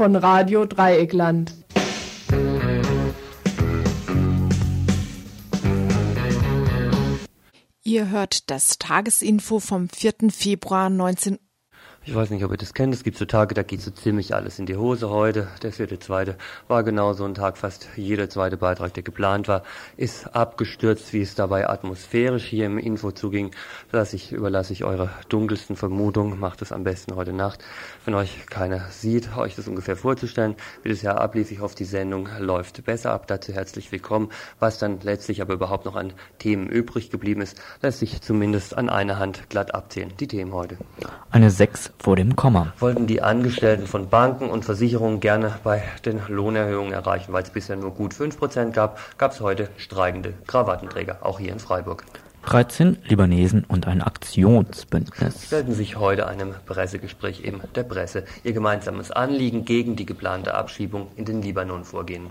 [0.00, 1.52] Von Radio Dreieckland.
[7.82, 10.30] Ihr hört das Tagesinfo vom 4.
[10.30, 11.38] Februar 19
[12.02, 12.94] ich weiß nicht, ob ihr das kennt.
[12.94, 15.10] Es gibt so Tage, da geht so ziemlich alles in die Hose.
[15.10, 16.36] Heute, der vierte, zweite,
[16.66, 17.58] war genau so ein Tag.
[17.58, 19.64] Fast jeder zweite Beitrag, der geplant war,
[19.98, 23.50] ist abgestürzt, wie es dabei atmosphärisch hier im Info zuging.
[23.92, 26.40] Lass ich, überlasse ich eure dunkelsten Vermutungen.
[26.40, 27.62] Macht es am besten heute Nacht.
[28.06, 31.50] Wenn euch keiner sieht, euch das ungefähr vorzustellen, wie das Jahr ablief.
[31.50, 33.26] Ich hoffe, die Sendung läuft besser ab.
[33.26, 34.30] Dazu herzlich willkommen.
[34.58, 38.88] Was dann letztlich aber überhaupt noch an Themen übrig geblieben ist, lässt sich zumindest an
[38.88, 40.14] einer Hand glatt abzählen.
[40.18, 40.78] Die Themen heute.
[41.30, 42.72] Eine 6 vor dem Komma.
[42.78, 47.76] Wollten die Angestellten von Banken und Versicherungen gerne bei den Lohnerhöhungen erreichen, weil es bisher
[47.76, 52.04] nur gut 5% gab, gab es heute streikende Krawattenträger, auch hier in Freiburg.
[52.46, 59.10] 13 Libanesen und ein Aktionsbündnis stellten sich heute einem Pressegespräch in der Presse ihr gemeinsames
[59.10, 62.30] Anliegen gegen die geplante Abschiebung in den Libanon vorgehen.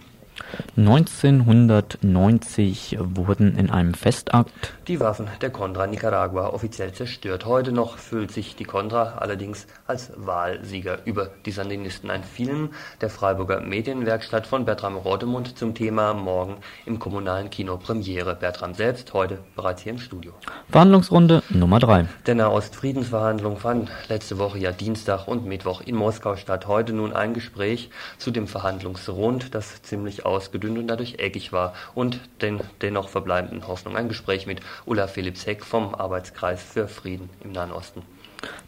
[0.78, 7.45] 1990 wurden in einem Festakt die Waffen der Contra Nicaragua offiziell zerstört.
[7.45, 12.10] Heute noch fühlt sich die Contra allerdings als Wahlsieger über die Sandinisten.
[12.10, 18.36] Ein Film der Freiburger Medienwerkstatt von Bertram Rotemund zum Thema morgen im kommunalen Kino Premiere.
[18.36, 20.34] Bertram selbst heute bereits hier im Studio.
[20.72, 22.08] Verhandlungsrunde Nummer 3.
[22.26, 26.66] Der Nahost-Friedensverhandlung fand letzte Woche ja Dienstag und Mittwoch in Moskau statt.
[26.66, 32.20] Heute nun ein Gespräch zu dem Verhandlungsrund, das ziemlich ausgedünnt und dadurch eckig war und
[32.42, 33.98] den dennoch verbleibenden Hoffnung.
[33.98, 38.04] Ein Gespräch mit Ulla Philips Heck vom Arbeitskreis für Frieden im Nahen Osten.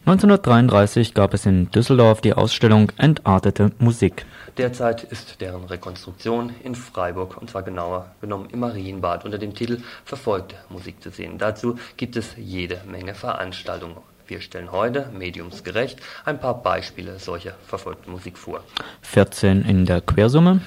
[0.04, 4.26] 1933 gab es in Düsseldorf die Ausstellung Entartete Musik.
[4.58, 9.80] Derzeit ist deren Rekonstruktion in Freiburg, und zwar genauer genommen im Marienbad, unter dem Titel
[10.04, 11.38] Verfolgte Musik zu sehen.
[11.38, 13.96] Dazu gibt es jede Menge Veranstaltungen.
[14.26, 18.62] Wir stellen heute, mediumsgerecht, ein paar Beispiele solcher verfolgten Musik vor.
[19.02, 20.60] 14 in der Quersumme.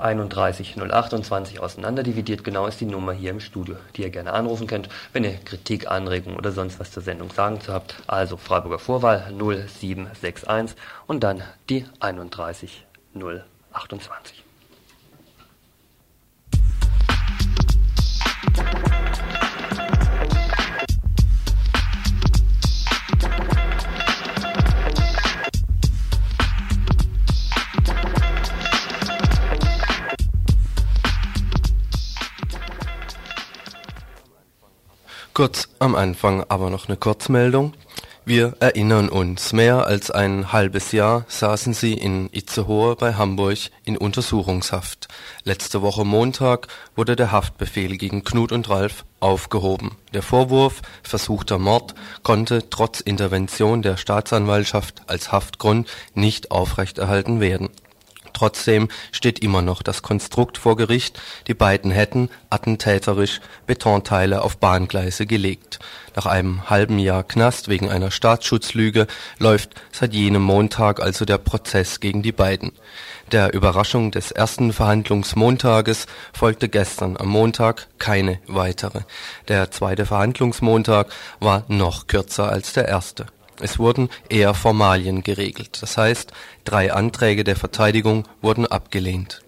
[0.00, 2.44] 31028 auseinanderdividiert.
[2.44, 5.90] Genau ist die Nummer hier im Studio, die ihr gerne anrufen könnt, wenn ihr Kritik,
[5.90, 7.96] Anregungen oder sonst was zur Sendung sagen zu habt.
[8.06, 14.44] Also Freiburger Vorwahl 0761 und dann die 31028.
[35.32, 37.74] Kurz am Anfang aber noch eine Kurzmeldung.
[38.24, 43.96] Wir erinnern uns, mehr als ein halbes Jahr saßen sie in Itzehoe bei Hamburg in
[43.96, 45.08] Untersuchungshaft.
[45.44, 49.96] Letzte Woche Montag wurde der Haftbefehl gegen Knut und Ralf aufgehoben.
[50.12, 57.70] Der Vorwurf versuchter Mord konnte trotz Intervention der Staatsanwaltschaft als Haftgrund nicht aufrechterhalten werden
[58.40, 65.26] Trotzdem steht immer noch das Konstrukt vor Gericht, die beiden hätten attentäterisch Betonteile auf Bahngleise
[65.26, 65.78] gelegt.
[66.16, 69.08] Nach einem halben Jahr Knast wegen einer Staatsschutzlüge
[69.38, 72.72] läuft seit jenem Montag also der Prozess gegen die beiden.
[73.30, 79.02] Der Überraschung des ersten Verhandlungsmontages folgte gestern am Montag keine weitere.
[79.48, 81.08] Der zweite Verhandlungsmontag
[81.40, 83.26] war noch kürzer als der erste
[83.60, 86.32] es wurden eher Formalien geregelt, das heißt,
[86.64, 89.42] drei Anträge der Verteidigung wurden abgelehnt.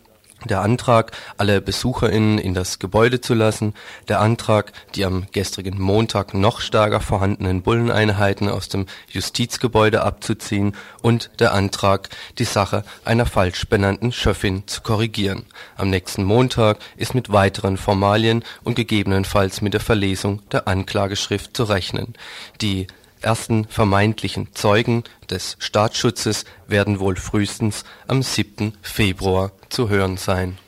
[0.45, 3.75] Der Antrag, alle BesucherInnen in das Gebäude zu lassen,
[4.09, 11.31] der Antrag, die am gestrigen Montag noch stärker vorhandenen Bulleneinheiten aus dem Justizgebäude abzuziehen und
[11.39, 12.09] der Antrag,
[12.39, 15.47] die Sache einer falsch benannten Schöffin zu korrigieren.
[15.77, 21.64] Am nächsten Montag ist mit weiteren Formalien und gegebenenfalls mit der Verlesung der Anklageschrift zu
[21.64, 22.14] rechnen.
[22.61, 22.88] Die
[23.23, 28.75] ersten vermeintlichen Zeugen des Staatsschutzes werden wohl frühestens am 7.
[28.83, 30.59] Februar zu hören sein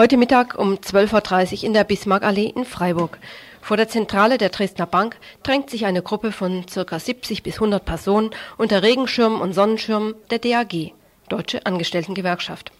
[0.00, 3.18] Heute Mittag um 12.30 Uhr in der Bismarckallee in Freiburg.
[3.60, 6.98] Vor der Zentrale der Dresdner Bank drängt sich eine Gruppe von ca.
[6.98, 10.94] 70 bis 100 Personen unter Regenschirmen und Sonnenschirmen der DAG,
[11.28, 12.72] Deutsche Angestelltengewerkschaft.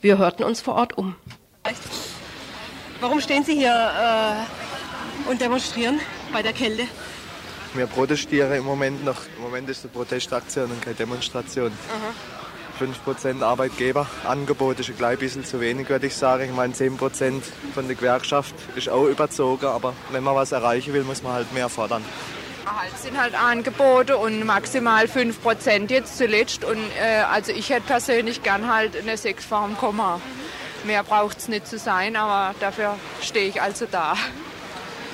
[0.00, 1.14] Wir hörten uns vor Ort um.
[2.98, 6.00] Warum stehen Sie hier äh, und demonstrieren
[6.32, 6.88] bei der Kälte?
[7.74, 9.20] Wir protestieren im Moment noch.
[9.36, 11.70] Im Moment ist eine Protestaktion und keine Demonstration.
[11.70, 12.37] Aha.
[12.78, 16.44] 5% Arbeitgeberangebot ist ein klein bisschen zu wenig, würde ich sagen.
[16.44, 17.42] Ich meine, 10%
[17.74, 21.52] von der Gewerkschaft ist auch überzogen, aber wenn man was erreichen will, muss man halt
[21.52, 22.04] mehr fordern.
[22.66, 26.64] Halt sind halt Angebote und maximal 5% jetzt zuletzt.
[26.64, 30.20] Und äh, also ich hätte persönlich gern halt eine 6 vorm Komma.
[30.84, 34.14] Mehr braucht es nicht zu sein, aber dafür stehe ich also da.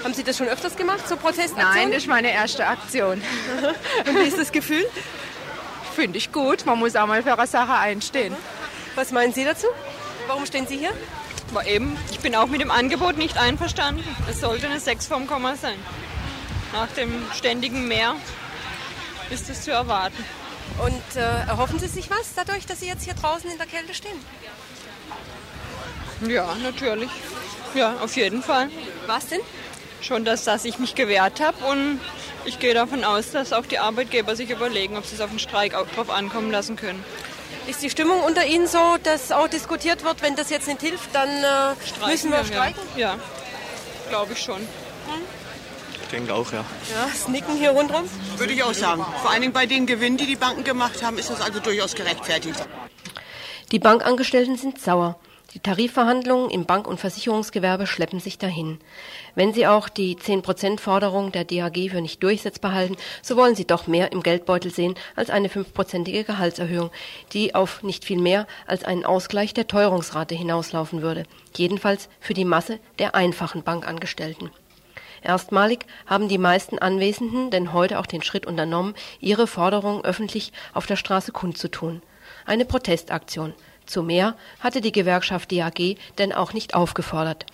[0.02, 1.74] Haben Sie das schon öfters gemacht, so Protestaktionen?
[1.74, 3.22] Nein, das ist meine erste Aktion.
[4.06, 4.84] Und wie ist das Gefühl?
[5.94, 6.66] Finde ich gut.
[6.66, 8.34] Man muss auch mal für eine Sache einstehen.
[8.94, 9.66] Was meinen Sie dazu?
[10.26, 10.92] Warum stehen Sie hier?
[11.50, 14.02] Aber eben, ich bin auch mit dem Angebot nicht einverstanden.
[14.28, 15.78] Es sollte eine 6 vom Komma sein.
[16.72, 18.16] Nach dem ständigen Mehr
[19.30, 20.24] ist es zu erwarten.
[20.84, 23.94] Und äh, erhoffen Sie sich was dadurch, dass Sie jetzt hier draußen in der Kälte
[23.94, 24.18] stehen?
[26.26, 27.10] Ja, natürlich.
[27.74, 28.68] Ja, auf jeden Fall.
[29.06, 29.40] Was denn?
[30.00, 32.00] Schon, dass, dass ich mich gewehrt habe und
[32.44, 35.38] ich gehe davon aus, dass auch die Arbeitgeber sich überlegen, ob sie es auf den
[35.38, 37.02] Streik auch drauf ankommen lassen können.
[37.66, 41.14] Ist die Stimmung unter Ihnen so, dass auch diskutiert wird, wenn das jetzt nicht hilft,
[41.14, 42.82] dann äh, müssen wir streiken?
[42.96, 43.18] Ja, ja.
[44.10, 44.60] glaube ich schon.
[44.60, 44.66] Hm?
[46.02, 46.58] Ich denke auch, ja.
[46.58, 48.04] Ja, das Nicken hier rundherum?
[48.36, 49.04] Würde ich auch sagen.
[49.22, 51.94] Vor allen Dingen bei den Gewinnen, die die Banken gemacht haben, ist das also durchaus
[51.94, 52.62] gerechtfertigt.
[53.72, 55.18] Die Bankangestellten sind sauer.
[55.54, 58.80] Die Tarifverhandlungen im Bank- und Versicherungsgewerbe schleppen sich dahin.
[59.36, 63.86] Wenn sie auch die 10%-Forderung der DAG für nicht durchsetzbar halten, so wollen sie doch
[63.86, 66.90] mehr im Geldbeutel sehen als eine fünfprozentige Gehaltserhöhung,
[67.32, 71.22] die auf nicht viel mehr als einen Ausgleich der Teuerungsrate hinauslaufen würde.
[71.56, 74.50] Jedenfalls für die Masse der einfachen Bankangestellten.
[75.22, 80.86] Erstmalig haben die meisten Anwesenden denn heute auch den Schritt unternommen, ihre Forderungen öffentlich auf
[80.86, 82.02] der Straße kundzutun.
[82.44, 83.54] Eine Protestaktion.
[83.86, 87.46] Zu mehr hatte die Gewerkschaft DAG denn auch nicht aufgefordert.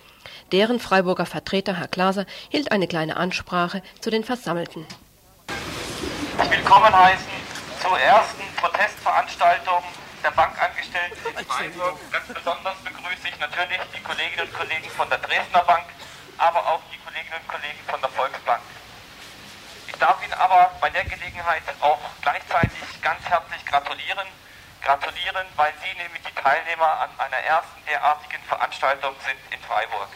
[0.53, 4.87] Deren Freiburger Vertreter, Herr Glaser, hielt eine kleine Ansprache zu den Versammelten.
[6.51, 7.27] Willkommen heißen
[7.83, 9.83] zur ersten Protestveranstaltung
[10.23, 11.99] der Bankangestellten in Freiburg.
[12.13, 15.87] Ganz besonders begrüße ich natürlich die Kolleginnen und Kollegen von der Dresdner Bank,
[16.39, 18.63] aber auch die Kolleginnen und Kollegen von der Volksbank.
[19.89, 24.27] Ich darf Ihnen aber bei der Gelegenheit auch gleichzeitig ganz herzlich gratulieren
[24.83, 30.09] gratulieren, weil Sie nämlich die Teilnehmer an einer ersten derartigen Veranstaltung sind in Freiburg.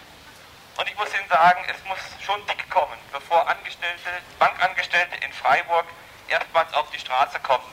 [0.76, 5.86] Und ich muss Ihnen sagen, es muss schon dick kommen, bevor Angestellte, Bankangestellte in Freiburg
[6.28, 7.64] erstmals auf die Straße kommen.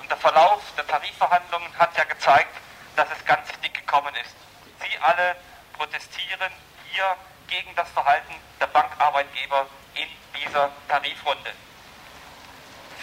[0.00, 2.54] Und der Verlauf der Tarifverhandlungen hat ja gezeigt,
[2.94, 4.34] dass es ganz dick gekommen ist.
[4.80, 5.36] Sie alle
[5.72, 6.52] protestieren
[6.90, 7.16] hier
[7.48, 11.52] gegen das Verhalten der Bankarbeitgeber in dieser Tarifrunde.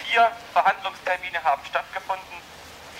[0.04, 2.53] Vier Verhandlungstermine haben stattgefunden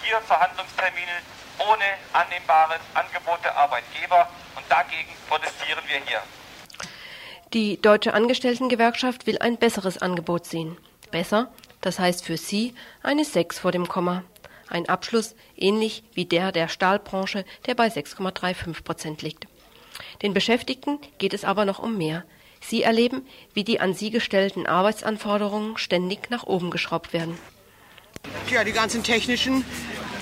[0.04, 1.16] vier Verhandlungstermine
[1.58, 6.20] ohne annehmbares Angebot der Arbeitgeber und dagegen protestieren wir hier.
[7.52, 10.76] Die Deutsche Angestelltengewerkschaft will ein besseres Angebot sehen.
[11.10, 14.24] Besser, das heißt für sie eine 6 vor dem Komma.
[14.68, 19.46] Ein Abschluss ähnlich wie der der Stahlbranche, der bei 6,35 Prozent liegt.
[20.22, 22.24] Den Beschäftigten geht es aber noch um mehr.
[22.60, 27.38] Sie erleben, wie die an sie gestellten Arbeitsanforderungen ständig nach oben geschraubt werden.
[28.50, 29.64] Ja, die ganzen technischen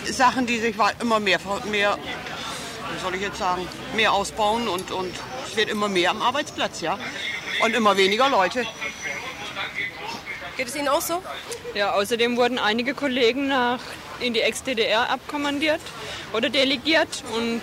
[0.04, 1.38] Sachen, die sich immer mehr,
[1.70, 5.14] mehr wie soll ich jetzt sagen, mehr ausbauen und, und
[5.46, 6.98] es wird immer mehr am Arbeitsplatz, ja.
[7.62, 8.66] Und immer weniger Leute.
[10.56, 11.22] Geht es Ihnen auch so?
[11.74, 13.80] Ja, außerdem wurden einige Kollegen nach,
[14.20, 15.80] in die Ex-DDR abkommandiert
[16.32, 17.62] oder delegiert und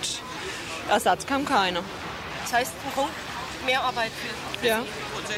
[0.88, 1.82] Ersatz kam keiner.
[2.42, 3.12] Das heißt, ein Punkt,
[3.66, 4.10] mehr Arbeit
[4.60, 4.82] für Ja.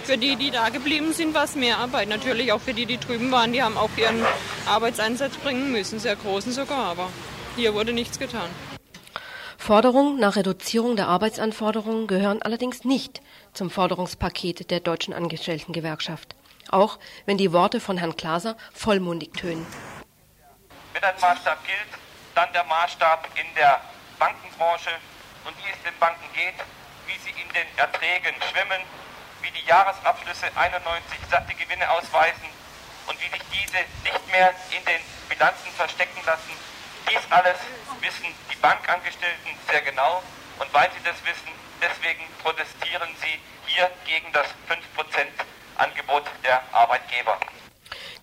[0.04, 2.08] Für die, die da geblieben sind, war es mehr Arbeit.
[2.08, 4.24] Natürlich auch für die, die drüben waren, die haben auch ihren
[4.66, 7.08] Arbeitseinsatz bringen müssen, sehr großen sogar, aber
[7.56, 8.50] hier wurde nichts getan.
[9.58, 13.22] Forderungen nach Reduzierung der Arbeitsanforderungen gehören allerdings nicht
[13.52, 16.34] zum Forderungspaket der Deutschen Angestelltengewerkschaft.
[16.70, 19.66] Auch wenn die Worte von Herrn Glaser vollmundig tönen.
[20.94, 22.00] Wenn ein Maßstab gilt,
[22.34, 23.80] dann der Maßstab in der
[24.18, 24.90] Bankenbranche
[25.44, 26.58] und wie es den Banken geht,
[27.06, 28.82] wie sie in den Erträgen schwimmen,
[29.42, 32.48] wie die Jahresabschlüsse 91 satte Gewinne ausweisen
[33.06, 36.54] und wie sich diese nicht mehr in den Bilanzen verstecken lassen.
[37.10, 37.58] Dies alles
[38.00, 40.22] wissen die Bankangestellten sehr genau
[40.58, 41.50] und weil sie das wissen,
[41.82, 47.38] deswegen protestieren sie hier gegen das 5%-Angebot der Arbeitgeber.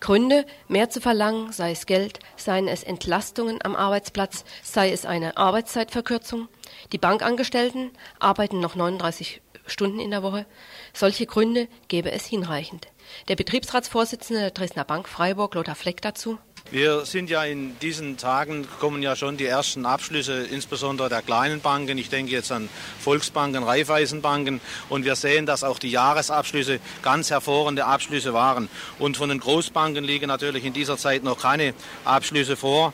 [0.00, 5.36] Gründe, mehr zu verlangen, sei es Geld, seien es Entlastungen am Arbeitsplatz, sei es eine
[5.36, 6.48] Arbeitszeitverkürzung.
[6.92, 10.46] Die Bankangestellten arbeiten noch 39 Stunden in der Woche.
[10.92, 12.88] Solche Gründe gäbe es hinreichend.
[13.28, 16.38] Der Betriebsratsvorsitzende der Dresdner Bank Freiburg, Lothar Fleck, dazu.
[16.70, 21.60] Wir sind ja in diesen Tagen, kommen ja schon die ersten Abschlüsse, insbesondere der kleinen
[21.60, 21.98] Banken.
[21.98, 22.68] Ich denke jetzt an
[23.00, 24.60] Volksbanken, Raiffeisenbanken.
[24.88, 28.68] Und wir sehen, dass auch die Jahresabschlüsse ganz hervorragende Abschlüsse waren.
[29.00, 32.92] Und von den Großbanken liegen natürlich in dieser Zeit noch keine Abschlüsse vor.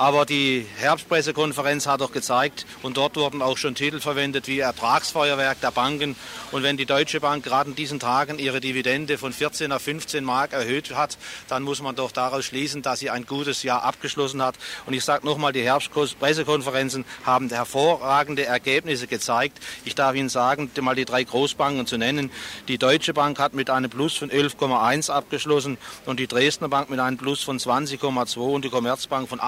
[0.00, 5.60] Aber die Herbstpressekonferenz hat doch gezeigt, und dort wurden auch schon Titel verwendet wie Ertragsfeuerwerk
[5.60, 6.16] der Banken.
[6.52, 10.24] Und wenn die Deutsche Bank gerade in diesen Tagen ihre Dividende von 14 auf 15
[10.24, 14.42] Mark erhöht hat, dann muss man doch daraus schließen, dass sie ein gutes Jahr abgeschlossen
[14.42, 14.54] hat.
[14.86, 19.58] Und ich sage nochmal, die Herbstpressekonferenzen haben hervorragende Ergebnisse gezeigt.
[19.84, 22.30] Ich darf Ihnen sagen, mal die drei Großbanken zu nennen.
[22.68, 25.76] Die Deutsche Bank hat mit einem Plus von 11,1 abgeschlossen
[26.06, 29.40] und die Dresdner Bank mit einem Plus von 20,2 und die Commerzbank von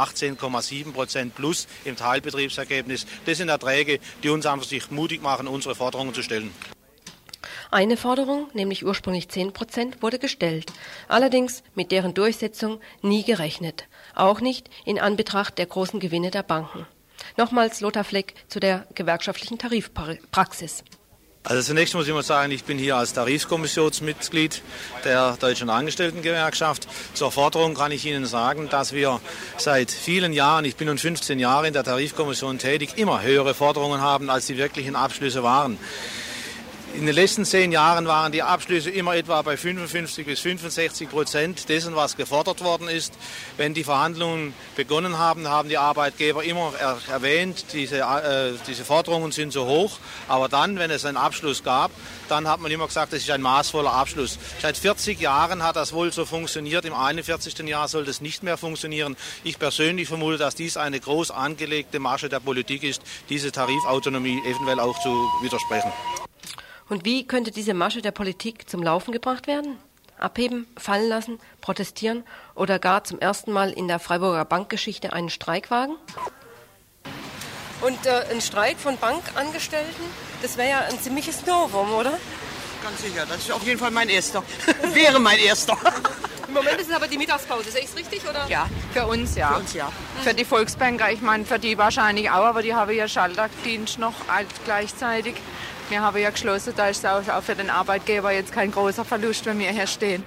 [0.42, 3.06] 18,7 Prozent Plus im Teilbetriebsergebnis.
[3.26, 6.52] Das sind Erträge, die uns einfach sich mutig machen, unsere Forderungen zu stellen.
[7.70, 10.70] Eine Forderung, nämlich ursprünglich 10 Prozent, wurde gestellt,
[11.08, 16.86] allerdings mit deren Durchsetzung nie gerechnet, auch nicht in Anbetracht der großen Gewinne der Banken.
[17.38, 20.84] Nochmals Lothar Fleck zu der gewerkschaftlichen Tarifpraxis.
[21.44, 24.62] Also zunächst muss ich mal sagen, ich bin hier als Tarifkommissionsmitglied
[25.04, 26.86] der Deutschen Angestelltengewerkschaft.
[27.14, 29.20] Zur Forderung kann ich Ihnen sagen, dass wir
[29.56, 34.00] seit vielen Jahren, ich bin nun 15 Jahre in der Tarifkommission tätig, immer höhere Forderungen
[34.00, 35.78] haben, als die wirklichen Abschlüsse waren.
[36.94, 41.68] In den letzten zehn Jahren waren die Abschlüsse immer etwa bei 55 bis 65 Prozent
[41.70, 43.14] dessen, was gefordert worden ist.
[43.56, 49.32] Wenn die Verhandlungen begonnen haben, haben die Arbeitgeber immer er erwähnt, diese, äh, diese Forderungen
[49.32, 49.98] sind so hoch.
[50.28, 51.90] Aber dann, wenn es einen Abschluss gab,
[52.28, 54.38] dann hat man immer gesagt, das ist ein maßvoller Abschluss.
[54.60, 56.84] Seit 40 Jahren hat das wohl so funktioniert.
[56.84, 57.58] Im 41.
[57.60, 59.16] Jahr soll das nicht mehr funktionieren.
[59.44, 64.78] Ich persönlich vermute, dass dies eine groß angelegte Masche der Politik ist, diese Tarifautonomie eventuell
[64.78, 65.08] auch zu
[65.40, 65.90] widersprechen.
[66.88, 69.78] Und wie könnte diese Masche der Politik zum Laufen gebracht werden?
[70.18, 72.24] Abheben, fallen lassen, protestieren
[72.54, 75.96] oder gar zum ersten Mal in der Freiburger Bankgeschichte einen Streik wagen?
[77.80, 80.04] Und äh, ein Streik von Bankangestellten,
[80.40, 82.12] das wäre ja ein ziemliches Novum, oder?
[82.82, 84.42] Ganz sicher, das ist auf jeden Fall mein erster.
[84.92, 85.76] wäre mein erster.
[86.48, 88.28] Im Moment ist es aber die Mittagspause, sehe ich es richtig?
[88.28, 88.46] Oder?
[88.46, 89.54] Ja, für uns ja.
[89.54, 89.90] Für uns ja.
[90.22, 94.12] Für die Volksbanker, ich meine, für die wahrscheinlich auch, aber die haben ja Schaltdienst noch
[94.64, 95.36] gleichzeitig.
[95.92, 99.44] Wir haben ja geschlossen, da ist es auch für den Arbeitgeber jetzt kein großer Verlust,
[99.44, 100.24] wenn wir hier stehen.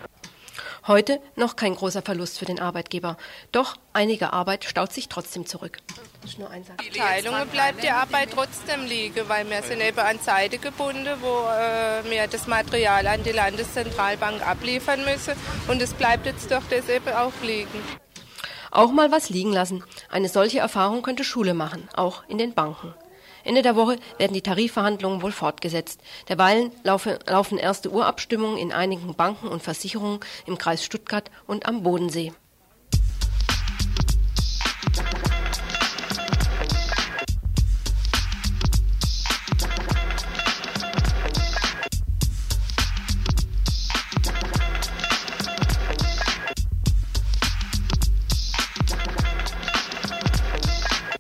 [0.86, 3.17] Heute noch kein großer Verlust für den Arbeitgeber.
[3.51, 5.79] Doch einige Arbeit staut sich trotzdem zurück.
[6.24, 11.48] Die Teilungen bleibt die Arbeit trotzdem liegen, weil wir sind eben an Zeiten gebunden, wo
[11.48, 15.34] äh, wir das Material an die Landeszentralbank abliefern müssen.
[15.67, 17.81] Und es bleibt jetzt doch das eben auch liegen.
[18.69, 19.84] Auch mal was liegen lassen.
[20.12, 22.93] Eine solche Erfahrung könnte Schule machen, auch in den Banken.
[23.46, 26.02] Ende der Woche werden die Tarifverhandlungen wohl fortgesetzt.
[26.28, 31.84] Derweilen laufe, laufen erste Urabstimmungen in einigen Banken und Versicherungen im Kreis Stuttgart und am
[31.84, 32.34] Bodensee.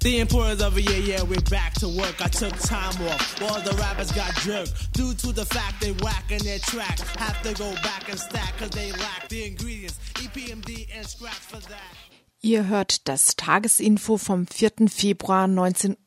[0.05, 2.21] The importance of a yeah, yeah, we're back to work.
[2.21, 3.41] I took time off.
[3.41, 6.99] All the rappers got jerked due to the fact they whack in their track.
[7.17, 9.97] Have to go back and stack cause they lack the ingredients.
[10.13, 11.95] EPMD and scratch for that.
[12.43, 14.89] Ihr hört das Tagesinfo vom 4.
[14.89, 15.97] Februar 19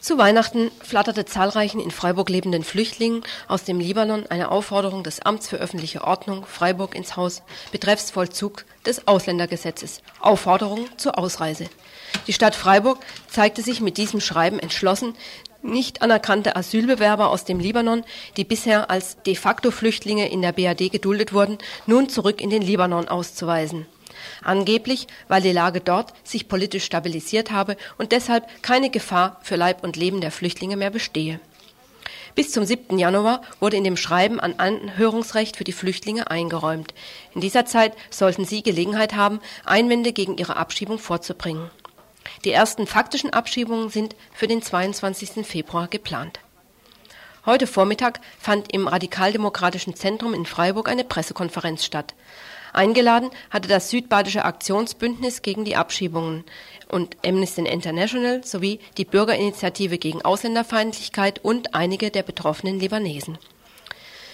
[0.00, 5.48] Zu Weihnachten flatterte zahlreichen in Freiburg lebenden Flüchtlingen aus dem Libanon eine Aufforderung des Amts
[5.48, 10.00] für öffentliche Ordnung Freiburg ins Haus betreffs Vollzug des Ausländergesetzes.
[10.20, 11.68] Aufforderung zur Ausreise.
[12.28, 15.16] Die Stadt Freiburg zeigte sich mit diesem Schreiben entschlossen,
[15.62, 18.04] nicht anerkannte Asylbewerber aus dem Libanon,
[18.36, 22.62] die bisher als de facto Flüchtlinge in der BRD geduldet wurden, nun zurück in den
[22.62, 23.86] Libanon auszuweisen.
[24.42, 29.84] Angeblich, weil die Lage dort sich politisch stabilisiert habe und deshalb keine Gefahr für Leib
[29.84, 31.40] und Leben der Flüchtlinge mehr bestehe.
[32.34, 32.98] Bis zum 7.
[32.98, 36.94] Januar wurde in dem Schreiben an Anhörungsrecht für die Flüchtlinge eingeräumt.
[37.34, 41.70] In dieser Zeit sollten sie Gelegenheit haben, Einwände gegen ihre Abschiebung vorzubringen.
[42.44, 45.44] Die ersten faktischen Abschiebungen sind für den 22.
[45.44, 46.38] Februar geplant.
[47.44, 52.14] Heute Vormittag fand im Radikaldemokratischen Zentrum in Freiburg eine Pressekonferenz statt.
[52.72, 56.44] Eingeladen hatte das Südbadische Aktionsbündnis gegen die Abschiebungen
[56.88, 63.38] und Amnesty International sowie die Bürgerinitiative gegen Ausländerfeindlichkeit und einige der betroffenen Libanesen.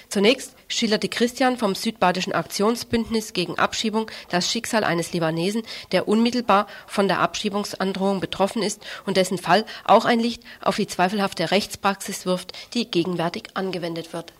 [0.09, 7.09] Zunächst schilderte Christian vom Südbadischen Aktionsbündnis gegen Abschiebung das Schicksal eines Libanesen, der unmittelbar von
[7.09, 12.53] der Abschiebungsandrohung betroffen ist und dessen Fall auch ein Licht auf die zweifelhafte Rechtspraxis wirft,
[12.75, 14.33] die gegenwärtig angewendet wird.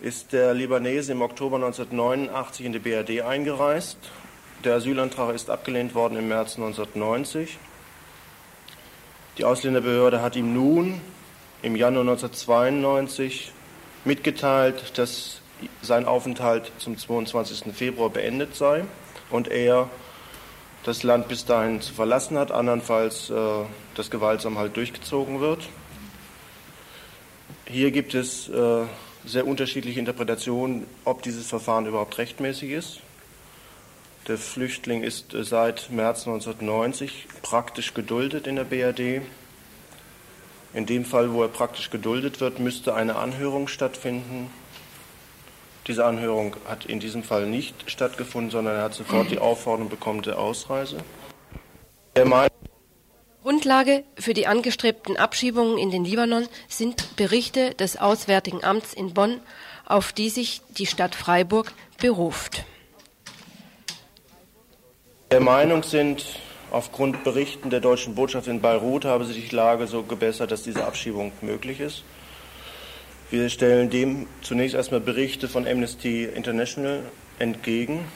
[0.00, 3.98] Ist der Libanese im Oktober 1989 in die BRD eingereist.
[4.62, 7.58] Der Asylantrag ist abgelehnt worden im März 1990.
[9.38, 11.00] Die Ausländerbehörde hat ihm nun
[11.62, 13.50] im Januar 1992
[14.04, 15.40] mitgeteilt, dass
[15.82, 17.74] sein Aufenthalt zum 22.
[17.74, 18.84] Februar beendet sei
[19.30, 19.90] und er
[20.84, 23.34] das Land bis dahin zu verlassen hat, andernfalls äh,
[23.96, 25.68] das gewaltsam halt durchgezogen wird.
[27.66, 28.84] Hier gibt es äh,
[29.28, 33.00] sehr unterschiedliche Interpretationen, ob dieses Verfahren überhaupt rechtmäßig ist.
[34.26, 39.22] Der Flüchtling ist äh, seit März 1990 praktisch geduldet in der BRD.
[40.74, 44.50] In dem Fall, wo er praktisch geduldet wird, müsste eine Anhörung stattfinden.
[45.86, 50.20] Diese Anhörung hat in diesem Fall nicht stattgefunden, sondern er hat sofort die Aufforderung bekommen
[50.20, 50.98] der Ausreise.
[53.42, 59.40] Grundlage für die angestrebten Abschiebungen in den Libanon sind Berichte des Auswärtigen Amts in Bonn,
[59.86, 62.64] auf die sich die Stadt Freiburg beruft.
[65.30, 66.24] Der Meinung sind,
[66.70, 70.84] aufgrund Berichten der deutschen Botschaft in Beirut habe sich die Lage so gebessert, dass diese
[70.84, 72.02] Abschiebung möglich ist.
[73.30, 77.02] Wir stellen dem zunächst erstmal Berichte von Amnesty International
[77.38, 78.06] entgegen.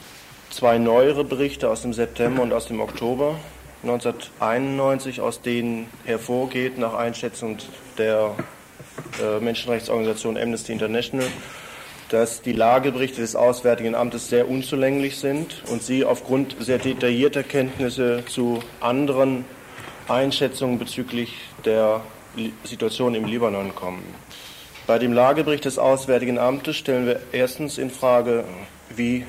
[0.49, 3.35] Zwei neuere Berichte aus dem September und aus dem Oktober
[3.83, 7.57] 1991, aus denen hervorgeht, nach Einschätzung
[7.97, 8.35] der
[9.21, 11.27] äh, Menschenrechtsorganisation Amnesty International,
[12.09, 18.23] dass die Lageberichte des Auswärtigen Amtes sehr unzulänglich sind und sie aufgrund sehr detaillierter Kenntnisse
[18.27, 19.45] zu anderen
[20.07, 21.33] Einschätzungen bezüglich
[21.65, 22.01] der
[22.63, 24.03] Situation im Libanon kommen.
[24.87, 28.43] Bei dem Lagebericht des Auswärtigen Amtes stellen wir erstens in Frage,
[28.95, 29.25] wie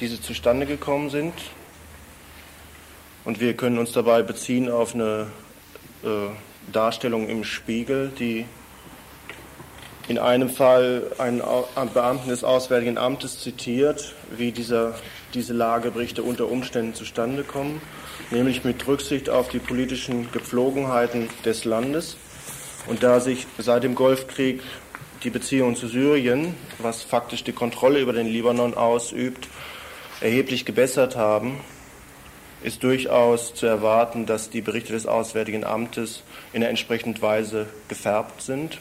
[0.00, 1.34] diese zustande gekommen sind.
[3.28, 5.26] Und wir können uns dabei beziehen auf eine
[6.02, 6.08] äh,
[6.72, 8.46] Darstellung im Spiegel, die
[10.08, 11.42] in einem Fall einen
[11.92, 14.94] Beamten des Auswärtigen Amtes zitiert, wie dieser,
[15.34, 17.82] diese Lageberichte unter Umständen zustande kommen,
[18.30, 22.16] nämlich mit Rücksicht auf die politischen Gepflogenheiten des Landes.
[22.86, 24.62] Und da sich seit dem Golfkrieg
[25.22, 29.48] die Beziehungen zu Syrien, was faktisch die Kontrolle über den Libanon ausübt,
[30.22, 31.60] erheblich gebessert haben,
[32.62, 38.42] ist durchaus zu erwarten, dass die Berichte des Auswärtigen Amtes in einer entsprechenden Weise gefärbt
[38.42, 38.78] sind.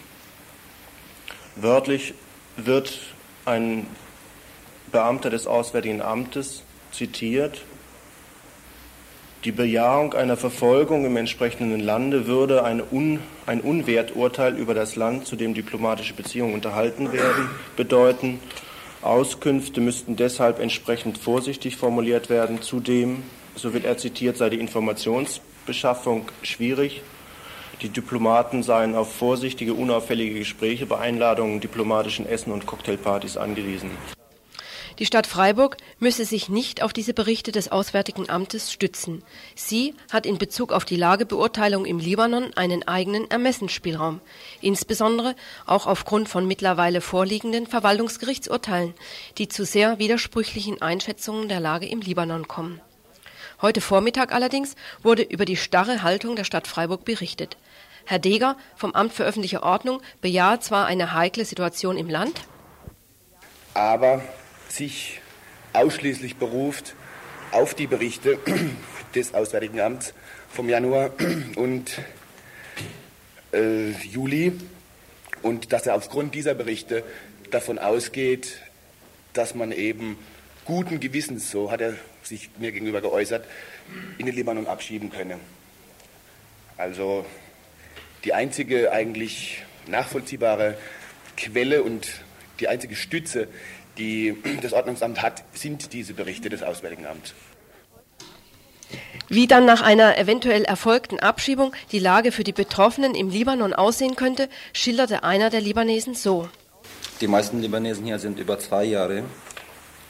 [1.56, 2.14] Wörtlich
[2.56, 3.00] wird
[3.46, 3.88] ein
[4.92, 7.62] Beamter des Auswärtigen Amtes zitiert,
[9.44, 15.28] die Bejahung einer Verfolgung im entsprechenden Lande würde ein, Un, ein Unwerturteil über das Land,
[15.28, 18.40] zu dem diplomatische Beziehungen unterhalten werden, bedeuten.
[19.04, 22.64] Auskünfte müssten deshalb entsprechend vorsichtig formuliert werden.
[22.64, 23.24] Zudem,
[23.58, 27.02] so wird er zitiert, sei die Informationsbeschaffung schwierig.
[27.82, 33.92] Die Diplomaten seien auf vorsichtige, unauffällige Gespräche bei Einladungen, diplomatischen Essen und Cocktailpartys angewiesen.
[35.00, 39.22] Die Stadt Freiburg müsse sich nicht auf diese Berichte des Auswärtigen Amtes stützen.
[39.54, 44.22] Sie hat in Bezug auf die Lagebeurteilung im Libanon einen eigenen Ermessensspielraum,
[44.60, 45.36] insbesondere
[45.68, 48.96] auch aufgrund von mittlerweile vorliegenden Verwaltungsgerichtsurteilen,
[49.38, 52.82] die zu sehr widersprüchlichen Einschätzungen der Lage im Libanon kommen.
[53.60, 57.58] Heute Vormittag allerdings wurde über die starre Haltung der Stadt Freiburg berichtet.
[58.06, 62.42] Herr Deger vom Amt für öffentliche Ordnung bejaht zwar eine heikle Situation im Land,
[63.74, 64.22] aber
[64.70, 65.22] sich
[65.74, 66.94] ausschließlich beruft
[67.52, 68.38] auf die Berichte
[69.16, 70.14] des Auswärtigen Amts
[70.50, 71.10] vom Januar
[71.56, 72.00] und
[73.54, 74.54] äh, Juli
[75.42, 77.04] und dass er aufgrund dieser Berichte
[77.50, 78.60] davon ausgeht,
[79.34, 80.16] dass man eben
[80.64, 81.96] guten Gewissens, so hat er
[82.28, 83.46] sich mir gegenüber geäußert,
[84.18, 85.40] in den Libanon abschieben könne.
[86.78, 87.26] Also
[88.24, 90.78] die einzige eigentlich nachvollziehbare
[91.36, 92.08] Quelle und
[92.60, 93.48] die einzige Stütze,
[93.98, 97.34] die das Ordnungsamt hat, sind diese Berichte des Auswärtigen Amts.
[99.30, 104.16] Wie dann nach einer eventuell erfolgten Abschiebung die Lage für die Betroffenen im Libanon aussehen
[104.16, 106.48] könnte, schilderte einer der Libanesen so.
[107.20, 109.24] Die meisten Libanesen hier sind über zwei Jahre.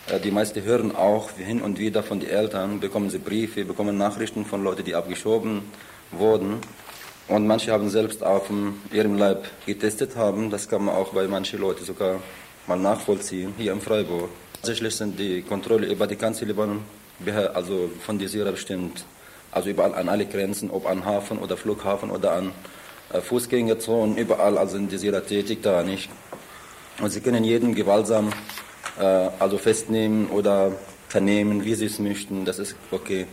[0.10, 3.98] Äh, die meisten hören auch hin und wieder von den Eltern, bekommen sie Briefe, bekommen
[3.98, 5.64] Nachrichten von Leuten, die abgeschoben
[6.12, 6.58] wurden.
[7.28, 8.50] Und manche haben selbst auf
[8.92, 10.50] ihrem Leib getestet haben.
[10.50, 12.22] Das kann man auch bei manchen Leuten sogar
[12.68, 14.30] mal nachvollziehen hier in Freiburg.
[14.54, 16.84] Tatsächlich sind die Kontrolle über die ganze Libanon
[17.54, 19.06] also von der Syrer bestimmt.
[19.52, 22.52] Also überall an alle Grenzen, ob an Hafen oder Flughafen oder an
[23.12, 26.10] äh, Fußgängerzonen, überall also sind die Syrer tätig da nicht.
[27.02, 28.32] Und sie können jeden gewaltsam
[29.00, 29.04] äh,
[29.40, 30.74] also festnehmen oder
[31.08, 32.46] vernehmen, wie sie es möchten.
[32.46, 33.28] Das ist okay.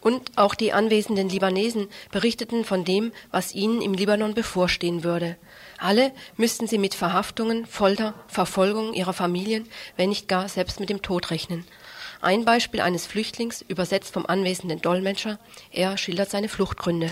[0.00, 5.36] Und auch die anwesenden Libanesen berichteten von dem, was ihnen im Libanon bevorstehen würde.
[5.78, 11.00] Alle müssten sie mit Verhaftungen, Folter, Verfolgung ihrer Familien, wenn nicht gar selbst mit dem
[11.00, 11.64] Tod rechnen.
[12.20, 15.38] Ein Beispiel eines Flüchtlings, übersetzt vom anwesenden Dolmetscher,
[15.72, 17.10] er schildert seine Fluchtgründe.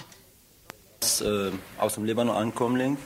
[1.21, 2.99] Äh, aus dem Libanon Ankommling,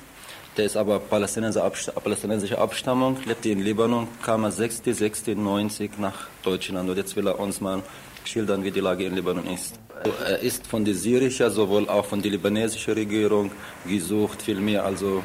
[0.56, 7.14] der ist aber palästinensischer Abstammung, lebte in Libanon, kam er 6.6.90 nach Deutschland und jetzt
[7.16, 7.82] will er uns mal
[8.24, 9.78] schildern, wie die Lage in Libanon ist.
[10.26, 13.50] Er ist von der syrischen, sowohl auch von der libanesischen Regierung
[13.86, 15.22] gesucht, vielmehr also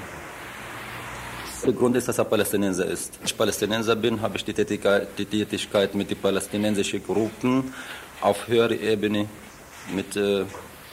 [1.65, 3.19] der Grund ist, dass er Palästinenser ist.
[3.19, 7.73] Wenn ich Palästinenser bin, habe ich die Tätigkeit, die Tätigkeit mit den palästinensischen Gruppen
[8.19, 9.27] auf höherer Ebene
[9.93, 10.45] mit, äh,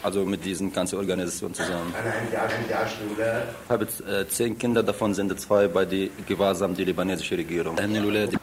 [0.08, 1.92] also mit diesen ganzen Organisationen zusammen.
[2.32, 7.76] Ich habe jetzt, äh, zehn Kinder, davon sind zwei bei der Gewahrsam der libanesischen Regierung.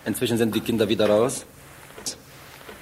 [0.06, 1.46] Inzwischen sind die Kinder wieder raus.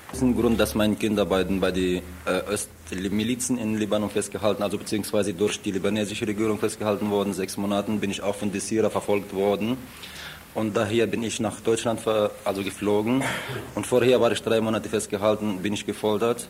[0.09, 4.09] Das ist ein Grund, dass meine Kinder bei den, bei den äh, Milizen in Libanon
[4.09, 7.33] festgehalten, also beziehungsweise durch die libanesische Regierung festgehalten worden.
[7.33, 9.77] Sechs Monaten bin ich auch von Desira verfolgt worden.
[10.53, 12.01] Und daher bin ich nach Deutschland
[12.45, 13.23] also geflogen.
[13.75, 16.47] Und vorher war ich drei Monate festgehalten, bin ich gefoltert.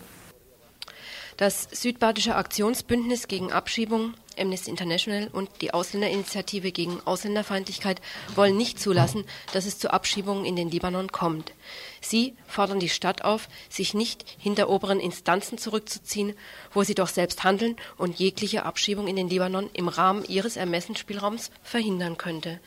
[1.37, 8.01] Das Südbadische Aktionsbündnis gegen Abschiebung, Amnesty International und die Ausländerinitiative gegen Ausländerfeindlichkeit
[8.35, 11.53] wollen nicht zulassen, dass es zu Abschiebungen in den Libanon kommt.
[12.01, 16.35] Sie fordern die Stadt auf, sich nicht hinter oberen Instanzen zurückzuziehen,
[16.71, 21.49] wo sie doch selbst handeln und jegliche Abschiebung in den Libanon im Rahmen ihres Ermessensspielraums
[21.63, 22.59] verhindern könnte.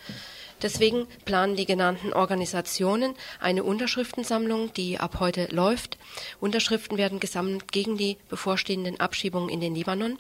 [0.63, 5.99] Deswegen planen die genannten Organisationen eine Unterschriftensammlung, die ab heute läuft.
[6.41, 10.19] Unterschriften werden gesammelt gegen die bevorstehenden Abschiebungen in den Libanon.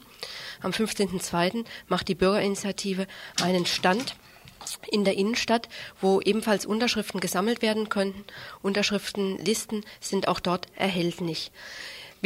[0.60, 1.64] Am 15.02.
[1.88, 3.06] macht die Bürgerinitiative
[3.42, 4.16] einen Stand
[4.90, 5.68] in der Innenstadt,
[6.00, 8.24] wo ebenfalls Unterschriften gesammelt werden könnten.
[8.62, 11.50] Unterschriftenlisten sind auch dort erhältlich.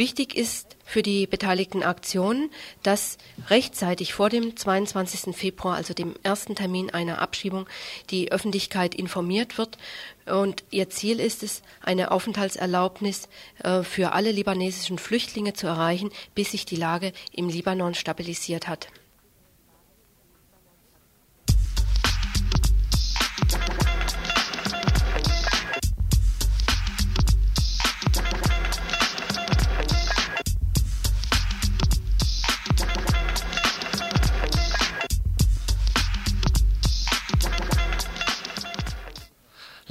[0.01, 2.49] Wichtig ist für die beteiligten Aktionen,
[2.81, 3.19] dass
[3.51, 5.35] rechtzeitig vor dem 22.
[5.35, 7.67] Februar, also dem ersten Termin einer Abschiebung,
[8.09, 9.77] die Öffentlichkeit informiert wird.
[10.25, 13.29] Und ihr Ziel ist es, eine Aufenthaltserlaubnis
[13.63, 18.87] äh, für alle libanesischen Flüchtlinge zu erreichen, bis sich die Lage im Libanon stabilisiert hat.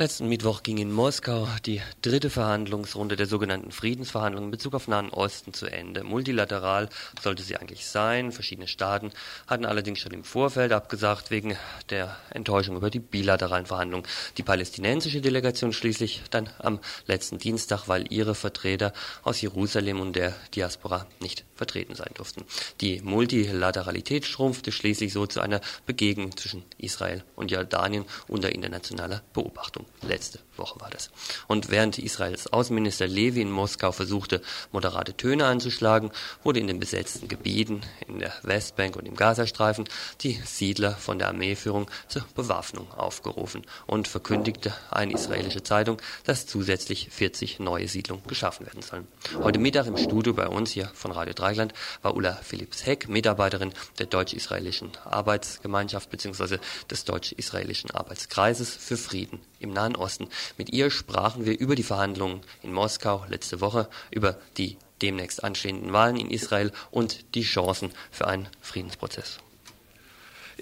[0.00, 5.10] Letzten Mittwoch ging in Moskau die dritte Verhandlungsrunde der sogenannten Friedensverhandlungen in Bezug auf Nahen
[5.10, 6.04] Osten zu Ende.
[6.04, 6.88] Multilateral
[7.20, 8.32] sollte sie eigentlich sein.
[8.32, 9.12] Verschiedene Staaten
[9.46, 11.54] hatten allerdings schon im Vorfeld abgesagt wegen
[11.90, 14.06] der Enttäuschung über die bilateralen Verhandlungen.
[14.38, 20.34] Die palästinensische Delegation schließlich dann am letzten Dienstag, weil ihre Vertreter aus Jerusalem und der
[20.54, 22.46] Diaspora nicht vertreten sein durften.
[22.80, 29.84] Die Multilateralität schrumpfte schließlich so zu einer Begegnung zwischen Israel und Jordanien unter internationaler Beobachtung.
[30.00, 31.10] Letzte Woche war das.
[31.48, 34.40] Und während Israels Außenminister Levi in Moskau versuchte,
[34.72, 39.84] moderate Töne anzuschlagen, wurde in den besetzten Gebieten in der Westbank und im Gazastreifen
[40.22, 47.10] die Siedler von der Armeeführung zur Bewaffnung aufgerufen und verkündigte eine israelische Zeitung, dass zusätzlich
[47.10, 49.06] 40 neue Siedlungen geschaffen werden sollen.
[49.42, 53.72] Heute Mittag im Studio bei uns hier von Radio Dreigland war Ulla Philipps Heck, Mitarbeiterin
[53.98, 56.58] der deutsch-israelischen Arbeitsgemeinschaft bzw.
[56.88, 60.28] des deutsch-israelischen Arbeitskreises für Frieden im Nahen Osten.
[60.58, 65.92] Mit ihr sprachen wir über die Verhandlungen in Moskau letzte Woche, über die demnächst anstehenden
[65.92, 69.40] Wahlen in Israel und die Chancen für einen Friedensprozess.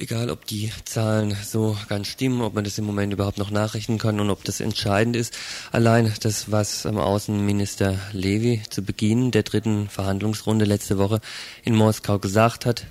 [0.01, 3.99] Egal, ob die Zahlen so ganz stimmen, ob man das im Moment überhaupt noch nachrechnen
[3.99, 5.37] kann und ob das entscheidend ist.
[5.73, 11.21] Allein das, was Außenminister Levy zu Beginn der dritten Verhandlungsrunde letzte Woche
[11.65, 12.87] in Moskau gesagt hat,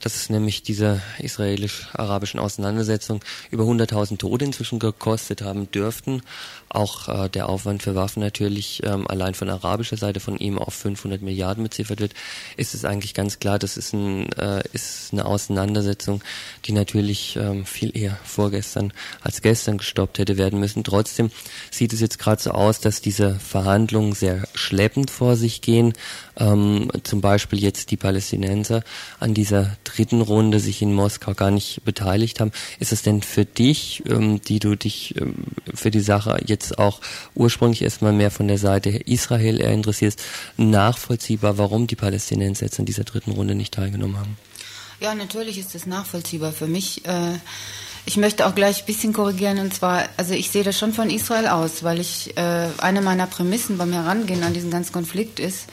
[0.00, 6.22] dass es nämlich diese israelisch-arabischen Auseinandersetzung über 100.000 Tote inzwischen gekostet haben dürften.
[6.68, 10.74] Auch äh, der Aufwand für Waffen natürlich ähm, allein von arabischer Seite von ihm auf
[10.74, 12.14] 500 Milliarden beziffert wird,
[12.56, 16.22] ist es eigentlich ganz klar, das ist, ein, äh, ist eine Auseinandersetzung,
[16.64, 20.84] die natürlich ähm, viel eher vorgestern als gestern gestoppt hätte werden müssen.
[20.84, 21.30] Trotzdem
[21.70, 25.92] sieht es jetzt gerade so aus, dass diese Verhandlungen sehr schleppend vor sich gehen.
[26.40, 28.82] Ähm, zum Beispiel jetzt die Palästinenser
[29.18, 32.50] an dieser dritten Runde sich in Moskau gar nicht beteiligt haben.
[32.78, 35.34] Ist es denn für dich, ähm, die du dich ähm,
[35.74, 37.00] für die Sache jetzt auch
[37.34, 40.22] ursprünglich erstmal mehr von der Seite Israel eher interessierst,
[40.56, 44.38] nachvollziehbar, warum die Palästinenser jetzt in dieser dritten Runde nicht teilgenommen haben?
[44.98, 47.04] Ja, natürlich ist das nachvollziehbar für mich.
[47.04, 47.38] Äh
[48.06, 51.10] ich möchte auch gleich ein bisschen korrigieren und zwar, also ich sehe das schon von
[51.10, 55.66] Israel aus, weil ich äh, eine meiner Prämissen beim Herangehen an diesen ganzen Konflikt ist,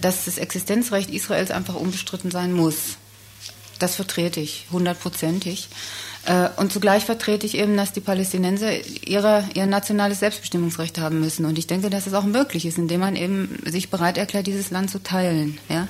[0.00, 2.96] dass das Existenzrecht Israels einfach unbestritten sein muss.
[3.78, 5.68] Das vertrete ich hundertprozentig.
[6.26, 8.70] Äh, und zugleich vertrete ich eben, dass die Palästinenser
[9.06, 11.46] ihre, ihr nationales Selbstbestimmungsrecht haben müssen.
[11.46, 14.70] Und ich denke, dass es auch möglich ist, indem man eben sich bereit erklärt, dieses
[14.70, 15.58] Land zu teilen.
[15.68, 15.88] Ja?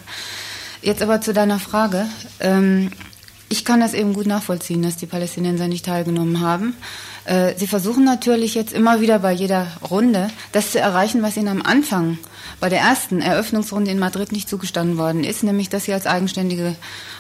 [0.83, 2.07] Jetzt aber zu deiner Frage.
[2.39, 2.93] Ähm,
[3.49, 6.77] ich kann das eben gut nachvollziehen, dass die Palästinenser nicht teilgenommen haben.
[7.25, 11.49] Äh, sie versuchen natürlich jetzt immer wieder bei jeder Runde das zu erreichen, was ihnen
[11.49, 12.19] am Anfang
[12.59, 16.75] bei der ersten Eröffnungsrunde in Madrid nicht zugestanden worden ist, nämlich dass sie als eigenständige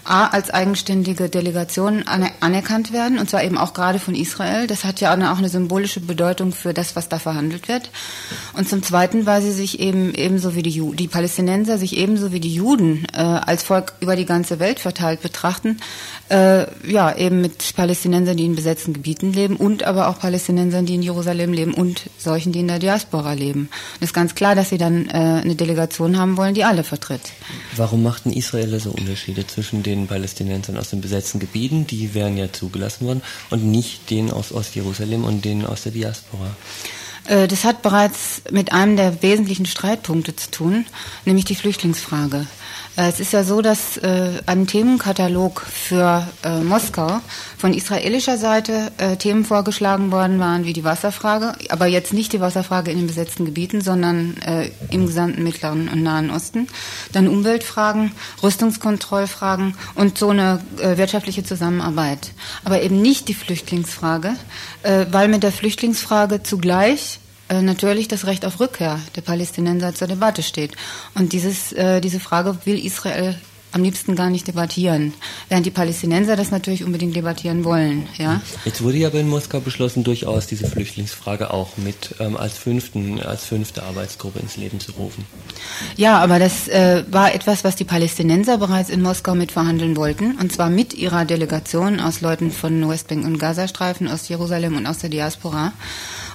[0.04, 2.04] A, als eigenständige Delegation
[2.40, 4.66] anerkannt werden, und zwar eben auch gerade von Israel.
[4.66, 7.90] Das hat ja auch eine symbolische Bedeutung für das, was da verhandelt wird.
[8.54, 12.40] Und zum Zweiten, weil sie sich eben ebenso wie die, die Palästinenser sich ebenso wie
[12.40, 15.78] die Juden äh, als Volk über die ganze Welt verteilt betrachten,
[16.30, 20.94] äh, ja, eben mit Palästinensern, die in besetzten Gebieten leben und aber auch Palästinensern, die
[20.94, 23.62] in Jerusalem leben und solchen, die in der Diaspora leben.
[23.62, 26.84] Und es ist ganz klar, dass sie dann äh, eine Delegation haben wollen, die alle
[26.84, 27.32] vertritt.
[27.76, 32.52] Warum machten Israeler so Unterschiede zwischen den Palästinensern aus den besetzten Gebieten, die wären ja
[32.52, 36.54] zugelassen worden, und nicht denen aus Ostjerusalem und denen aus der Diaspora?
[37.26, 40.86] Äh, das hat bereits mit einem der wesentlichen Streitpunkte zu tun,
[41.24, 42.46] nämlich die Flüchtlingsfrage.
[43.00, 47.20] Äh, es ist ja so, dass äh, ein Themenkatalog für äh, Moskau
[47.56, 52.40] von israelischer Seite äh, Themen vorgeschlagen worden waren, wie die Wasserfrage, aber jetzt nicht die
[52.40, 56.66] Wasserfrage in den besetzten Gebieten, sondern äh, im gesamten Mittleren und Nahen Osten.
[57.12, 62.32] Dann Umweltfragen, Rüstungskontrollfragen und so eine äh, wirtschaftliche Zusammenarbeit.
[62.64, 64.34] Aber eben nicht die Flüchtlingsfrage,
[65.10, 70.42] weil mit der Flüchtlingsfrage zugleich äh, natürlich das Recht auf Rückkehr der Palästinenser zur Debatte
[70.42, 70.72] steht.
[71.14, 73.36] Und dieses, äh, diese Frage will Israel
[73.72, 75.14] am liebsten gar nicht debattieren,
[75.48, 78.08] während die Palästinenser das natürlich unbedingt debattieren wollen.
[78.18, 78.40] Ja?
[78.64, 83.20] Jetzt wurde ja aber in Moskau beschlossen, durchaus diese Flüchtlingsfrage auch mit ähm, als, fünften,
[83.20, 85.24] als fünfte Arbeitsgruppe ins Leben zu rufen.
[85.96, 90.52] Ja, aber das äh, war etwas, was die Palästinenser bereits in Moskau mitverhandeln wollten, und
[90.52, 95.10] zwar mit ihrer Delegation aus Leuten von Westbank und Gazastreifen, aus Jerusalem und aus der
[95.10, 95.72] Diaspora.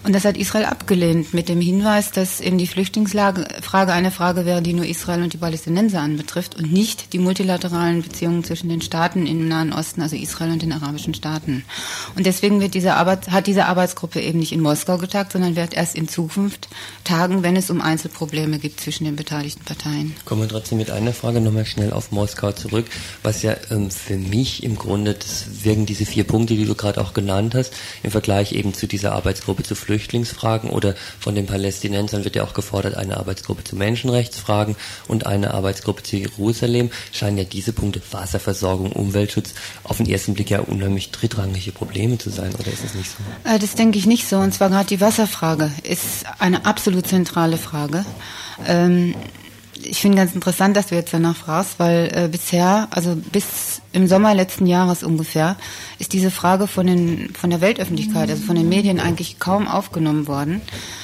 [0.05, 4.61] Und das hat Israel abgelehnt mit dem Hinweis, dass eben die Flüchtlingsfrage eine Frage wäre,
[4.61, 9.25] die nur Israel und die Palästinenser anbetrifft und nicht die multilateralen Beziehungen zwischen den Staaten
[9.25, 11.65] im Nahen Osten, also Israel und den arabischen Staaten.
[12.15, 15.73] Und deswegen wird diese Arbeit, hat diese Arbeitsgruppe eben nicht in Moskau getagt, sondern wird
[15.73, 16.67] erst in Zukunft
[17.03, 20.15] tagen, wenn es um Einzelprobleme gibt zwischen den beteiligten Parteien.
[20.23, 22.85] Kommen wir trotzdem mit einer Frage nochmal schnell auf Moskau zurück,
[23.23, 27.01] was ja ähm, für mich im Grunde, das wirken diese vier Punkte, die du gerade
[27.01, 31.45] auch genannt hast, im Vergleich eben zu dieser Arbeitsgruppe zu Flüchtlingen Flüchtlingsfragen oder von den
[31.45, 34.75] Palästinensern wird ja auch gefordert, eine Arbeitsgruppe zu Menschenrechtsfragen
[35.07, 39.53] und eine Arbeitsgruppe zu Jerusalem, scheinen ja diese Punkte Wasserversorgung, Umweltschutz
[39.85, 43.49] auf den ersten Blick ja unheimlich drittrangige Probleme zu sein, oder ist es nicht so?
[43.49, 44.37] Äh, das denke ich nicht so.
[44.37, 48.05] Und zwar gerade die Wasserfrage ist eine absolut zentrale Frage.
[48.67, 49.15] Ähm,
[49.81, 54.07] ich finde ganz interessant, dass du jetzt danach fragst, weil äh, bisher, also bis im
[54.07, 55.57] Sommer letzten Jahres ungefähr,
[55.99, 60.27] ist diese Frage von, den, von der Weltöffentlichkeit, also von den Medien eigentlich kaum aufgenommen
[60.27, 60.61] worden.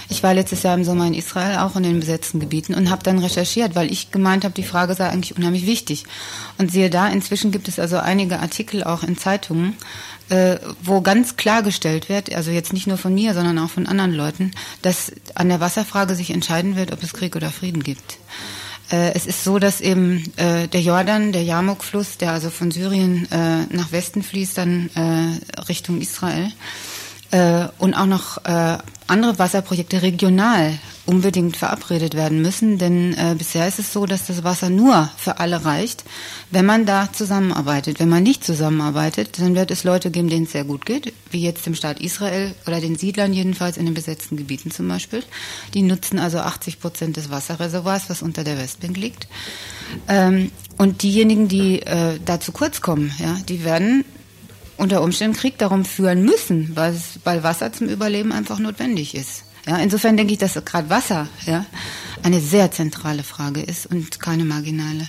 [0.09, 3.03] Ich war letztes Jahr im Sommer in Israel, auch in den besetzten Gebieten, und habe
[3.03, 6.05] dann recherchiert, weil ich gemeint habe, die Frage sei eigentlich unheimlich wichtig.
[6.57, 9.75] Und siehe da, inzwischen gibt es also einige Artikel auch in Zeitungen,
[10.31, 14.13] äh, wo ganz klargestellt wird, also jetzt nicht nur von mir, sondern auch von anderen
[14.13, 18.17] Leuten, dass an der Wasserfrage sich entscheiden wird, ob es Krieg oder Frieden gibt.
[18.91, 23.29] Äh, es ist so, dass eben äh, der Jordan, der Yarmouk-Fluss, der also von Syrien
[23.29, 26.49] äh, nach Westen fließt, dann äh, Richtung Israel,
[27.31, 33.67] äh, und auch noch äh, andere Wasserprojekte regional unbedingt verabredet werden müssen, denn äh, bisher
[33.67, 36.05] ist es so, dass das Wasser nur für alle reicht,
[36.51, 37.99] wenn man da zusammenarbeitet.
[37.99, 41.41] Wenn man nicht zusammenarbeitet, dann wird es Leute geben, denen es sehr gut geht, wie
[41.41, 45.23] jetzt im Staat Israel oder den Siedlern jedenfalls in den besetzten Gebieten zum Beispiel.
[45.73, 49.27] Die nutzen also 80 Prozent des Wasserreservoirs, was unter der Westbank liegt.
[50.07, 54.05] Ähm, und diejenigen, die äh, da zu kurz kommen, ja, die werden
[54.81, 59.43] unter Umständen Krieg darum führen müssen, weil, weil Wasser zum Überleben einfach notwendig ist.
[59.67, 61.65] Ja, insofern denke ich, dass gerade Wasser ja,
[62.23, 65.07] eine sehr zentrale Frage ist und keine marginale.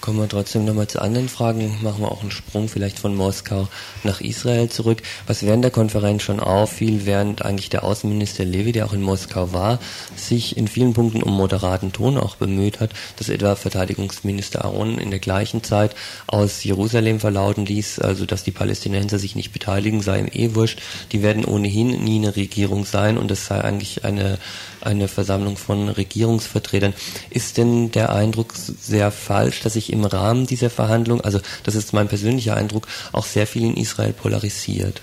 [0.00, 1.76] Kommen wir trotzdem nochmal zu anderen Fragen.
[1.82, 3.68] Machen wir auch einen Sprung vielleicht von Moskau
[4.02, 5.02] nach Israel zurück.
[5.26, 9.52] Was während der Konferenz schon auffiel, während eigentlich der Außenminister Levy, der auch in Moskau
[9.52, 9.78] war,
[10.16, 15.10] sich in vielen Punkten um moderaten Ton auch bemüht hat, dass etwa Verteidigungsminister Aaron in
[15.10, 15.94] der gleichen Zeit
[16.26, 20.80] aus Jerusalem verlauten ließ, also dass die Palästinenser sich nicht beteiligen, sei ihm eh wurscht.
[21.12, 24.38] Die werden ohnehin nie eine Regierung sein und das sei eigentlich eine
[24.82, 26.94] eine Versammlung von Regierungsvertretern.
[27.30, 31.92] Ist denn der Eindruck sehr falsch, dass sich im Rahmen dieser Verhandlung, also das ist
[31.92, 35.00] mein persönlicher Eindruck, auch sehr viel in Israel polarisiert?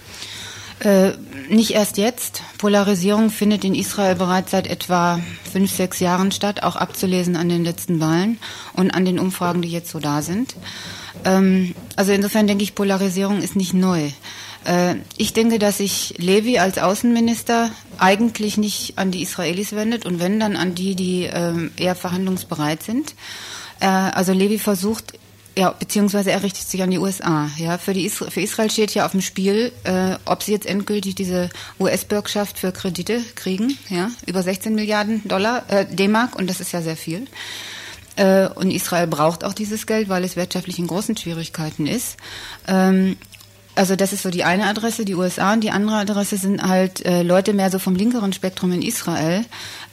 [0.80, 1.14] Äh,
[1.50, 2.44] nicht erst jetzt.
[2.60, 5.20] Polarisierung findet in Israel bereits seit etwa
[5.52, 8.38] fünf, sechs Jahren statt, auch abzulesen an den letzten Wahlen
[8.74, 10.56] und an den Umfragen, die jetzt so da sind.
[11.26, 14.12] Ähm, also insofern denke ich, Polarisierung ist nicht neu.
[14.68, 20.20] Äh, ich denke, dass sich Levi als Außenminister eigentlich nicht an die Israelis wendet und
[20.20, 23.16] wenn, dann an die, die ähm, eher verhandlungsbereit sind.
[23.80, 25.14] Äh, also Levi versucht
[25.58, 27.50] Ja, beziehungsweise er richtet sich an die USA.
[27.58, 30.68] Ja, für, die Isra für Israel steht ja auf dem Spiel, äh, ob sie jetzt
[30.68, 31.50] endgültig diese
[31.80, 36.82] US-Bürgschaft für Kredite kriegen, ja, über 16 Milliarden Dollar, äh, D-Mark, und das ist ja
[36.82, 37.26] sehr viel.
[38.56, 42.18] Und Israel braucht auch dieses Geld, weil es wirtschaftlich in großen Schwierigkeiten ist.
[43.78, 47.06] Also das ist so die eine Adresse, die USA, und die andere Adresse sind halt
[47.06, 49.46] äh, Leute mehr so vom linkeren Spektrum in Israel.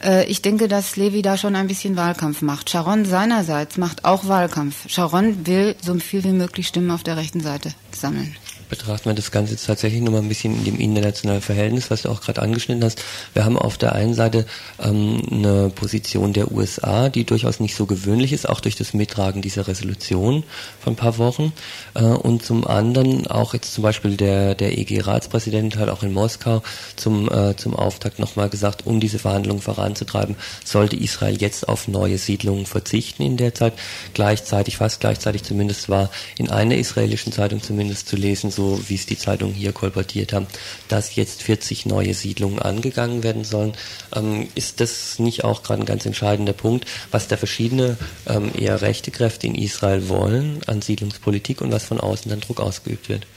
[0.03, 2.69] Äh, ich denke, dass Levi da schon ein bisschen Wahlkampf macht.
[2.69, 4.89] Sharon seinerseits macht auch Wahlkampf.
[4.89, 8.35] Sharon will so viel wie möglich Stimmen auf der rechten Seite sammeln
[8.69, 12.09] betrachten wir das Ganze jetzt tatsächlich nochmal ein bisschen in dem internationalen Verhältnis, was du
[12.09, 13.01] auch gerade angeschnitten hast.
[13.33, 14.45] Wir haben auf der einen Seite
[14.81, 19.41] ähm, eine Position der USA, die durchaus nicht so gewöhnlich ist, auch durch das Mittragen
[19.41, 20.43] dieser Resolution
[20.79, 21.53] von ein paar Wochen.
[21.93, 26.61] Äh, und zum anderen auch jetzt zum Beispiel der, der EG-Ratspräsident hat auch in Moskau
[26.95, 32.17] zum, äh, zum Auftakt nochmal gesagt, um diese Verhandlungen voranzutreiben, sollte Israel jetzt auf neue
[32.17, 33.73] Siedlungen verzichten in der Zeit.
[34.13, 39.05] Gleichzeitig, fast gleichzeitig zumindest war in einer israelischen Zeitung zumindest zu lesen, so wie es
[39.05, 40.47] die Zeitungen hier kolportiert haben,
[40.87, 43.73] dass jetzt 40 neue Siedlungen angegangen werden sollen.
[44.15, 48.81] Ähm, ist das nicht auch gerade ein ganz entscheidender Punkt, was da verschiedene ähm, eher
[48.81, 53.27] rechte Kräfte in Israel wollen an Siedlungspolitik und was von außen dann Druck ausgeübt wird?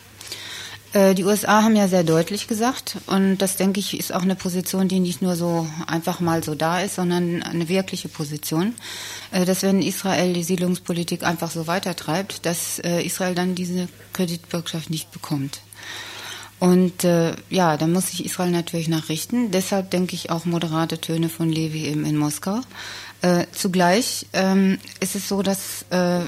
[0.92, 4.36] Äh, die USA haben ja sehr deutlich gesagt, und das denke ich ist auch eine
[4.36, 8.74] Position, die nicht nur so einfach mal so da ist, sondern eine wirkliche Position,
[9.30, 14.90] äh, dass wenn Israel die Siedlungspolitik einfach so weitertreibt, dass äh, Israel dann diese Kreditbürgschaft
[14.90, 15.60] nicht bekommt.
[16.60, 19.52] Und äh, ja, da muss sich Israel natürlich nachrichten.
[19.52, 22.60] Deshalb denke ich auch moderate Töne von Levi eben in Moskau.
[23.22, 26.20] Äh, zugleich ähm, ist es so, dass äh,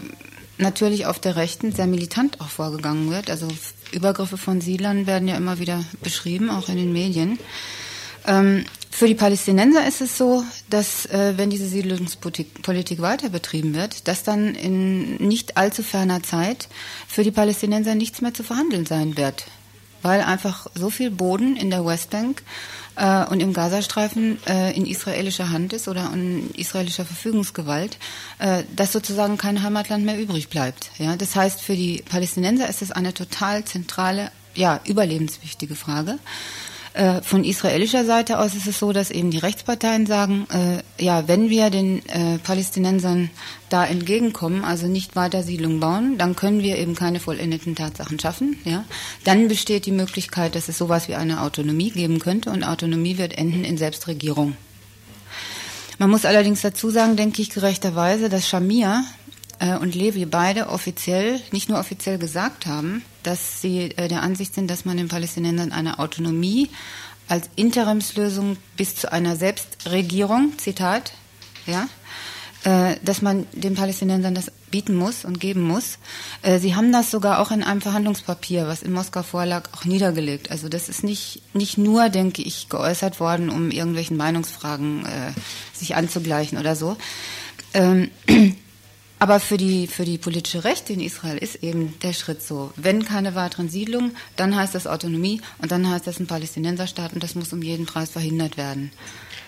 [0.59, 3.29] natürlich auf der Rechten sehr militant auch vorgegangen wird.
[3.29, 3.49] Also
[3.93, 7.39] Übergriffe von Siedlern werden ja immer wieder beschrieben, auch in den Medien.
[8.27, 14.09] Ähm, für die Palästinenser ist es so, dass äh, wenn diese Siedlungspolitik weiter betrieben wird,
[14.09, 16.69] dass dann in nicht allzu ferner Zeit
[17.09, 19.47] für die Palästinenser nichts mehr zu verhandeln sein wird,
[20.03, 22.43] weil einfach so viel Boden in der Westbank
[22.97, 27.99] äh, und im Gazastreifen äh, in israelischer Hand ist oder in israelischer Verfügungsgewalt,
[28.39, 30.91] äh, dass sozusagen kein Heimatland mehr übrig bleibt.
[30.99, 36.19] Ja, das heißt, für die Palästinenser ist es eine total zentrale, ja, überlebenswichtige Frage.
[36.93, 41.29] Äh, von israelischer Seite aus ist es so, dass eben die Rechtsparteien sagen, äh, ja,
[41.29, 43.31] wenn wir den äh, Palästinensern
[43.69, 48.59] da entgegenkommen, also nicht weiter Siedlungen bauen, dann können wir eben keine vollendeten Tatsachen schaffen.
[48.65, 48.85] Ja?
[49.23, 53.39] Dann besteht die Möglichkeit, dass es sowas wie eine Autonomie geben könnte und Autonomie wird
[53.39, 54.57] enden in Selbstregierung.
[55.99, 59.05] Man muss allerdings dazu sagen, denke ich gerechterweise, dass Shamir,
[59.61, 64.55] äh, und Levi beide offiziell, nicht nur offiziell gesagt haben, dass sie äh, der Ansicht
[64.55, 66.71] sind, dass man den Palästinensern eine Autonomie
[67.29, 71.13] als Interimslösung bis zu einer Selbstregierung, Zitat,
[71.67, 71.89] ja,
[72.65, 75.99] äh, dass man den Palästinensern das bieten muss und geben muss.
[76.43, 80.51] Äh, sie haben das sogar auch in einem Verhandlungspapier, was in Moskau vorlag, auch niedergelegt.
[80.51, 85.33] Also das ist nicht, nicht nur, denke ich, geäußert worden, um irgendwelchen Meinungsfragen äh,
[85.73, 86.97] sich anzugleichen oder so.
[87.73, 88.11] Ähm,
[89.21, 92.73] aber für die, für die politische Rechte in Israel ist eben der Schritt so.
[92.77, 97.23] Wenn keine weiteren Siedlungen, dann heißt das Autonomie und dann heißt das ein Palästinenserstaat und
[97.23, 98.91] das muss um jeden Preis verhindert werden.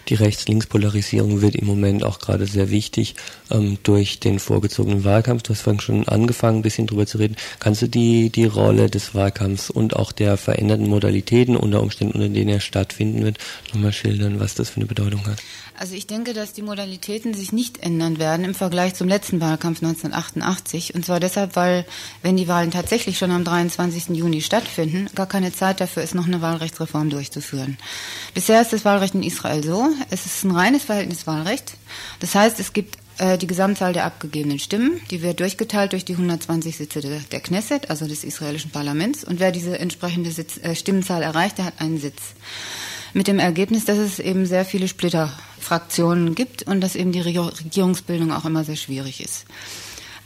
[0.08, 3.14] Die Rechts-Links-Polarisierung wird im Moment auch gerade sehr wichtig
[3.50, 5.42] ähm, durch den vorgezogenen Wahlkampf.
[5.42, 7.36] Du hast vorhin schon angefangen, ein bisschen drüber zu reden.
[7.60, 12.28] Kannst du die, die Rolle des Wahlkampfs und auch der veränderten Modalitäten unter Umständen, unter
[12.28, 13.38] denen er stattfinden wird,
[13.72, 15.38] nochmal schildern, was das für eine Bedeutung hat?
[15.78, 19.82] Also ich denke, dass die Modalitäten sich nicht ändern werden im Vergleich zum letzten Wahlkampf
[19.82, 20.94] 1988.
[20.94, 21.86] Und zwar deshalb, weil
[22.22, 24.16] wenn die Wahlen tatsächlich schon am 23.
[24.16, 27.78] Juni stattfinden, gar keine Zeit dafür ist, noch eine Wahlrechtsreform durchzuführen.
[28.34, 31.74] Bisher ist das Wahlrecht in Israel so, es ist ein reines Verhältniswahlrecht.
[32.20, 36.14] Das heißt, es gibt äh, die Gesamtzahl der abgegebenen Stimmen, die wird durchgeteilt durch die
[36.14, 39.24] 120 Sitze der, Knesset, also des israelischen Parlaments.
[39.24, 42.20] Und wer diese entsprechende Sitz, äh, Stimmenzahl erreicht, der hat einen Sitz
[43.12, 48.32] mit dem Ergebnis, dass es eben sehr viele Splitterfraktionen gibt und dass eben die Regierungsbildung
[48.32, 49.46] auch immer sehr schwierig ist.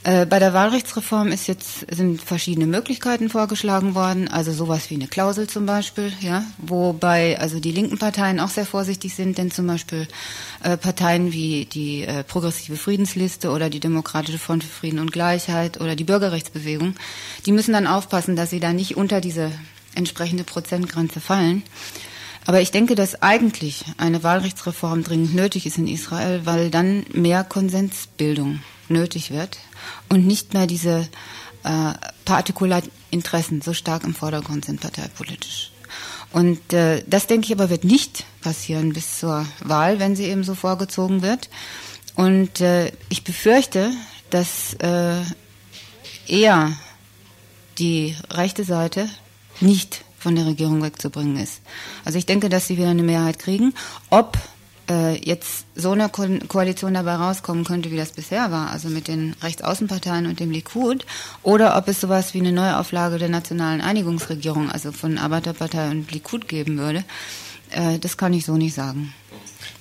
[0.07, 5.07] Äh, bei der Wahlrechtsreform ist jetzt, sind verschiedene Möglichkeiten vorgeschlagen worden, also sowas wie eine
[5.07, 9.67] Klausel zum Beispiel, ja, wobei also die linken Parteien auch sehr vorsichtig sind, denn zum
[9.67, 10.07] Beispiel
[10.63, 15.81] äh, Parteien wie die äh, Progressive Friedensliste oder die Demokratische Front für Frieden und Gleichheit
[15.81, 16.95] oder die Bürgerrechtsbewegung,
[17.45, 19.51] die müssen dann aufpassen, dass sie da nicht unter diese
[19.93, 21.63] entsprechende Prozentgrenze fallen.
[22.47, 27.43] Aber ich denke, dass eigentlich eine Wahlrechtsreform dringend nötig ist in Israel, weil dann mehr
[27.43, 29.57] Konsensbildung nötig wird
[30.07, 31.09] und nicht mehr diese
[31.65, 31.93] äh,
[32.23, 35.71] Partikularinteressen so stark im Vordergrund sind parteipolitisch.
[36.31, 40.45] Und äh, das denke ich aber wird nicht passieren bis zur Wahl, wenn sie eben
[40.45, 41.49] so vorgezogen wird.
[42.15, 43.91] Und äh, ich befürchte,
[44.29, 45.21] dass äh,
[46.27, 46.71] eher
[47.77, 49.09] die rechte Seite
[49.59, 51.61] nicht von der Regierung wegzubringen ist.
[52.05, 53.73] Also ich denke, dass sie wieder eine Mehrheit kriegen.
[54.09, 54.37] Ob
[54.89, 59.07] äh, jetzt so eine Ko Koalition dabei rauskommen könnte, wie das bisher war, also mit
[59.07, 61.05] den Rechtsaußenparteien und dem Likud,
[61.43, 66.47] oder ob es sowas wie eine Neuauflage der nationalen Einigungsregierung, also von Arbeiterpartei und Likud
[66.47, 67.03] geben würde,
[67.71, 69.13] äh, das kann ich so nicht sagen.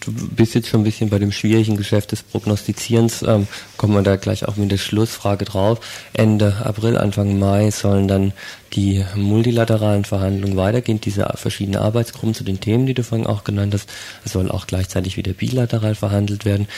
[0.07, 4.03] Du bist jetzt schon ein bisschen bei dem schwierigen Geschäft des Prognostizierens, ähm, kommen wir
[4.03, 5.81] da gleich auch mit der Schlussfrage drauf.
[6.13, 8.33] Ende April, Anfang Mai sollen dann
[8.75, 13.75] die multilateralen Verhandlungen weitergehen, diese verschiedenen Arbeitsgruppen zu den Themen, die du vorhin auch genannt
[13.75, 13.89] hast.
[14.25, 16.69] Es soll auch gleichzeitig wieder bilateral verhandelt werden.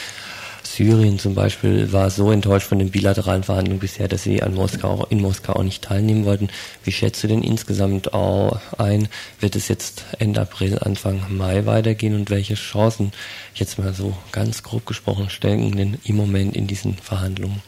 [0.79, 5.05] Syrien zum Beispiel war so enttäuscht von den bilateralen Verhandlungen bisher, dass sie an Moskau,
[5.11, 6.51] in Moskau auch nicht teilnehmen wollten.
[6.85, 9.09] Wie schätzt du denn insgesamt auch ein?
[9.41, 13.11] Wird es jetzt Ende April, Anfang Mai weitergehen und welche Chancen,
[13.57, 17.61] jetzt mal so ganz grob gesprochen, stecken denn im Moment in diesen Verhandlungen?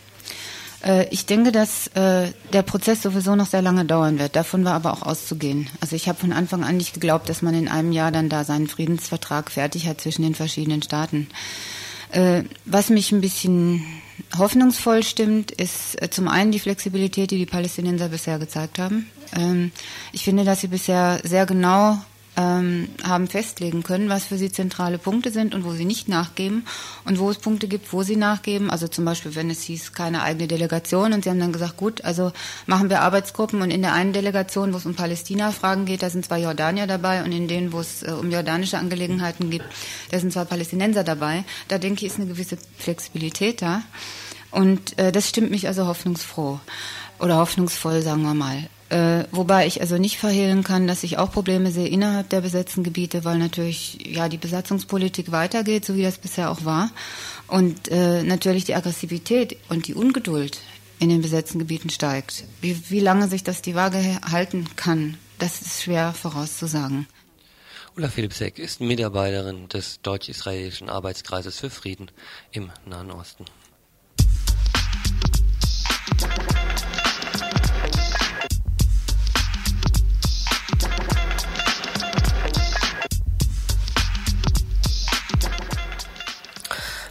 [0.84, 4.36] Äh, ich denke, dass äh, der Prozess sowieso noch sehr lange dauern wird.
[4.36, 5.68] Davon war aber auch auszugehen.
[5.80, 8.44] Also ich habe von Anfang an nicht geglaubt, dass man in einem Jahr dann da
[8.44, 11.26] seinen Friedensvertrag fertig hat zwischen den verschiedenen Staaten.
[12.12, 13.84] Äh, was mich ein bisschen
[14.36, 19.10] hoffnungsvoll stimmt, ist äh, zum einen die Flexibilität, die die Palästinenser bisher gezeigt haben.
[19.36, 19.72] Ähm,
[20.12, 21.98] ich finde, dass sie bisher sehr genau
[22.40, 26.66] ähm, haben festlegen können, was für sie zentrale Punkte sind und wo sie nicht nachgeben
[27.04, 28.70] und wo es Punkte gibt, wo sie nachgeben.
[28.70, 32.04] Also zum Beispiel, wenn es hieß, keine eigene Delegation und sie haben dann gesagt, gut,
[32.04, 32.32] also
[32.66, 36.24] machen wir Arbeitsgruppen und in der einen Delegation, wo es um Palästina-Fragen geht, da sind
[36.24, 39.62] zwei Jordanier dabei und in denen, wo es äh, um jordanische Angelegenheiten geht,
[40.10, 41.44] da sind zwei Palästinenser dabei.
[41.68, 43.82] Da denke ich, ist eine gewisse Flexibilität da
[44.50, 46.60] und äh, das stimmt mich also hoffnungsfroh
[47.18, 48.68] oder hoffnungsvoll, sagen wir mal.
[48.90, 52.82] Äh, wobei ich also nicht verhehlen kann, dass ich auch Probleme sehe innerhalb der besetzten
[52.82, 56.90] Gebiete, weil natürlich ja die Besatzungspolitik weitergeht, so wie das bisher auch war.
[57.46, 60.60] Und äh, natürlich die Aggressivität und die Ungeduld
[60.98, 62.44] in den besetzten Gebieten steigt.
[62.60, 67.06] Wie, wie lange sich das die Waage halten kann, das ist schwer vorauszusagen.
[67.96, 72.10] Ulla Philipsek ist Mitarbeiterin des deutsch-israelischen Arbeitskreises für Frieden
[72.50, 73.44] im Nahen Osten.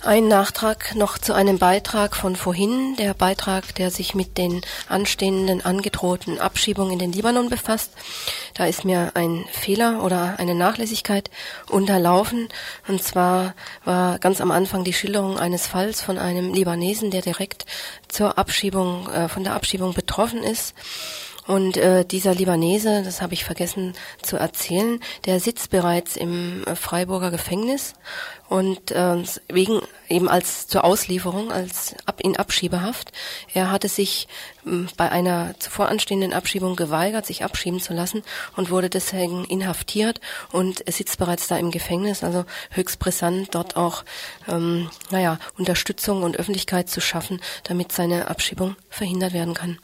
[0.10, 5.64] Ein Nachtrag noch zu einem Beitrag von vorhin, der Beitrag, der sich mit den anstehenden
[5.64, 7.92] angedrohten Abschiebungen in den Libanon befasst.
[8.56, 11.30] Da ist mir ein Fehler oder eine Nachlässigkeit
[11.70, 12.50] unterlaufen.
[12.88, 13.54] Und zwar
[13.86, 17.68] war ganz am Anfang die Schilderung eines Falls von einem Libanesen, der direkt
[18.08, 20.74] zur Abschiebung, äh, von der Abschiebung betroffen ist.
[21.50, 26.76] Und äh, dieser Libanese, das habe ich vergessen zu erzählen, der sitzt bereits im äh,
[26.76, 27.96] Freiburger Gefängnis
[28.50, 33.14] und äh, wegen eben als zur Auslieferung, als ab in Abschiebehaft.
[33.52, 34.28] Er hatte sich
[34.68, 38.22] äh, bei einer zuvor anstehenden Abschiebung geweigert, sich abschieben zu lassen
[38.56, 40.22] und wurde deswegen inhaftiert
[40.52, 42.24] und sitzt bereits da im Gefängnis.
[42.24, 44.04] Also höchst brisant, dort auch
[44.48, 49.80] ähm, naja Unterstützung und Öffentlichkeit zu schaffen, damit seine Abschiebung verhindert werden kann.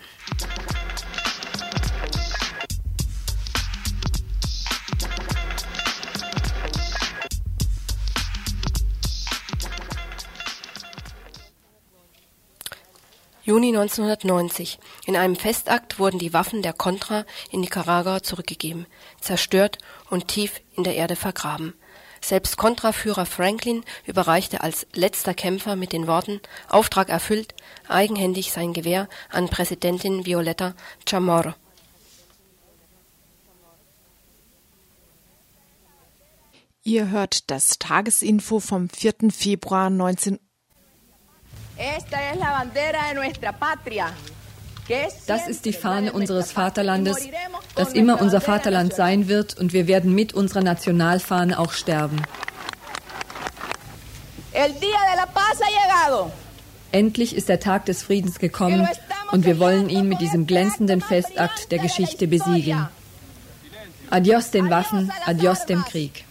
[13.45, 14.79] Juni 1990.
[15.05, 18.87] In einem Festakt wurden die Waffen der Contra in Nicaragua zurückgegeben,
[19.21, 19.77] zerstört
[20.09, 21.75] und tief in der Erde vergraben.
[22.21, 27.53] Selbst Contra-Führer Franklin überreichte als letzter Kämpfer mit den Worten Auftrag erfüllt
[27.87, 30.73] eigenhändig sein Gewehr an Präsidentin Violetta
[31.07, 31.53] Chamorro.
[36.81, 39.29] Ihr hört das Tagesinfo vom 4.
[39.31, 40.39] Februar 19
[45.27, 47.27] das ist die Fahne unseres Vaterlandes,
[47.75, 52.21] das immer unser Vaterland sein wird und wir werden mit unserer Nationalfahne auch sterben.
[56.91, 58.87] Endlich ist der Tag des Friedens gekommen
[59.31, 62.87] und wir wollen ihn mit diesem glänzenden Festakt der Geschichte besiegeln.
[64.09, 66.23] Adios den Waffen, adios dem Krieg.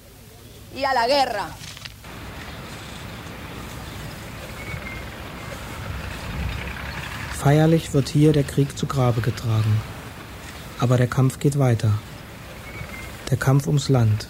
[7.45, 9.79] Feierlich wird hier der Krieg zu Grabe getragen.
[10.79, 11.93] Aber der Kampf geht weiter.
[13.29, 14.29] Der Kampf ums Land.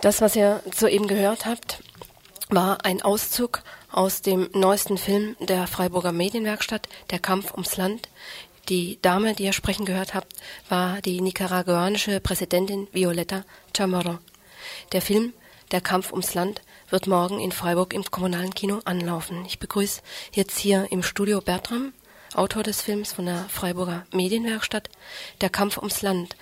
[0.00, 1.82] Das, was ihr soeben gehört habt,
[2.48, 8.08] war ein Auszug aus dem neuesten Film der Freiburger Medienwerkstatt, Der Kampf ums Land.
[8.70, 10.32] Die Dame, die ihr sprechen gehört habt,
[10.70, 13.44] war die nicaraguanische Präsidentin Violeta
[13.76, 14.16] Chamorro.
[14.92, 15.34] Der Film
[15.72, 19.44] Der Kampf ums Land wird morgen in Freiburg im kommunalen Kino anlaufen.
[19.46, 20.00] Ich begrüße
[20.32, 21.92] jetzt hier im Studio Bertram,
[22.34, 24.88] Autor des Films von der Freiburger Medienwerkstatt,
[25.40, 26.36] Der Kampf ums Land.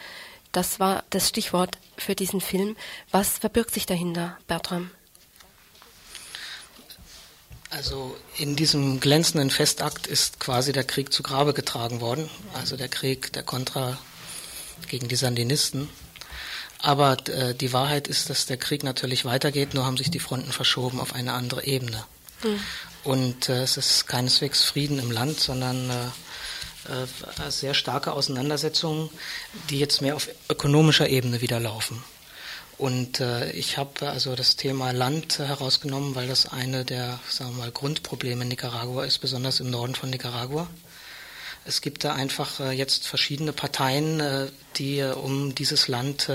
[0.53, 2.77] Das war das Stichwort für diesen Film.
[3.11, 4.91] Was verbirgt sich dahinter, Bertram?
[7.71, 12.31] Also in diesem glänzenden Festakt ist quasi der Krieg zu Grabe getragen worden.
[12.55, 13.99] Also der Krieg der Contra
[14.89, 15.89] gegen die Sandinisten.
[16.81, 20.53] Aber äh, die Wahrheit ist, dass der Krieg natürlich weitergeht, nur haben sich die Fronten
[20.53, 22.05] verschoben auf eine andere Ebene.
[22.43, 22.61] Mhm.
[23.05, 25.95] Und äh, es ist keineswegs Frieden im Land, sondern äh,
[26.89, 29.11] äh, sehr starke Auseinandersetzungen,
[29.71, 32.03] die jetzt mehr auf ökonomischer Ebene wieder laufen.
[32.79, 37.65] Und äh, ich habe also das Thema Land herausgenommen, weil das eine der sagen wir
[37.65, 40.69] mal, Grundprobleme in Nicaragua ist, besonders im Norden von Nicaragua.
[41.67, 44.47] Es gibt da einfach äh, jetzt verschiedene Parteien, äh,
[44.77, 46.31] die äh, um dieses Land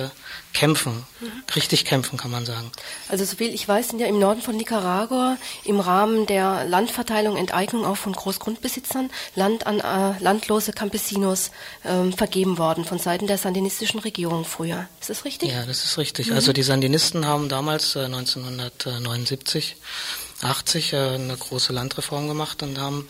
[0.53, 1.31] kämpfen, mhm.
[1.55, 2.71] richtig kämpfen, kann man sagen.
[3.07, 7.85] Also soviel ich weiß, sind ja im Norden von Nicaragua im Rahmen der Landverteilung, Enteignung
[7.85, 11.51] auch von Großgrundbesitzern Land an äh, landlose Campesinos
[11.85, 14.87] ähm, vergeben worden von Seiten der sandinistischen Regierung früher.
[14.99, 15.51] Ist das richtig?
[15.51, 16.29] Ja, das ist richtig.
[16.29, 16.35] Mhm.
[16.35, 23.07] Also die Sandinisten haben damals 1979 äh, 80 äh, eine große Landreform gemacht und haben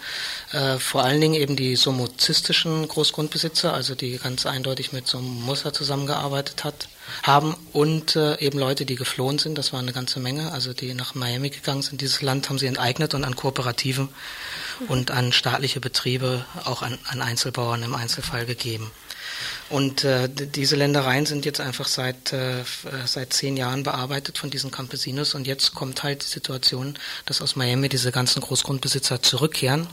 [0.52, 6.64] äh, vor allen Dingen eben die somozistischen Großgrundbesitzer, also die ganz eindeutig mit Somoza zusammengearbeitet
[6.64, 6.88] hat,
[7.24, 10.94] haben und äh, eben Leute, die geflohen sind, das war eine ganze Menge, also die
[10.94, 12.02] nach Miami gegangen sind.
[12.02, 14.10] Dieses Land haben sie enteignet und an Kooperativen
[14.88, 18.92] und an staatliche Betriebe, auch an, an Einzelbauern im Einzelfall gegeben.
[19.70, 22.64] Und äh, diese Ländereien sind jetzt einfach seit, äh,
[23.06, 27.56] seit zehn Jahren bearbeitet von diesen Campesinos und jetzt kommt halt die Situation, dass aus
[27.56, 29.88] Miami diese ganzen Großgrundbesitzer zurückkehren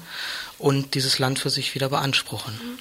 [0.58, 2.54] und dieses Land für sich wieder beanspruchen.
[2.54, 2.78] Mhm.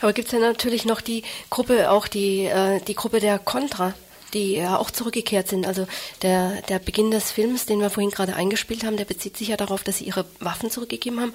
[0.00, 3.94] Aber gibt es ja natürlich noch die Gruppe, auch die, äh, die Gruppe der Contra,
[4.36, 5.66] die ja auch zurückgekehrt sind.
[5.66, 5.86] Also
[6.22, 9.56] der, der Beginn des Films, den wir vorhin gerade eingespielt haben, der bezieht sich ja
[9.56, 11.32] darauf, dass sie ihre Waffen zurückgegeben haben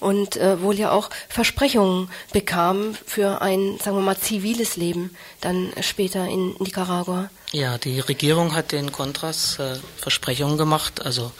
[0.00, 5.72] und äh, wohl ja auch Versprechungen bekamen für ein, sagen wir mal, ziviles Leben dann
[5.80, 7.30] später in Nicaragua.
[7.52, 11.32] Ja, die Regierung hat den Contras äh, Versprechungen gemacht, also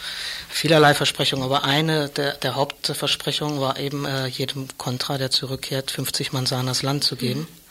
[0.48, 6.32] vielerlei Versprechungen, aber eine der, der Hauptversprechungen war eben äh, jedem Contra, der zurückkehrt, 50
[6.32, 7.40] Manzanas Land zu geben.
[7.40, 7.61] Mhm.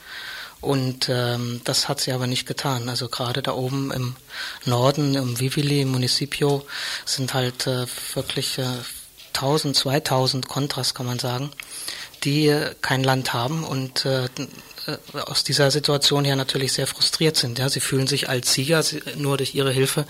[0.61, 2.87] Und ähm, das hat sie aber nicht getan.
[2.87, 4.15] Also gerade da oben im
[4.65, 6.65] Norden, im Vivili, im Municipio,
[7.03, 8.67] sind halt äh, wirklich äh,
[9.33, 11.51] 1000, 2000 Kontras, kann man sagen,
[12.23, 14.25] die äh, kein Land haben und äh,
[14.87, 17.59] äh, aus dieser Situation her natürlich sehr frustriert sind.
[17.59, 18.81] Ja, sie fühlen sich als Sieger.
[18.83, 20.05] Sie, nur durch ihre Hilfe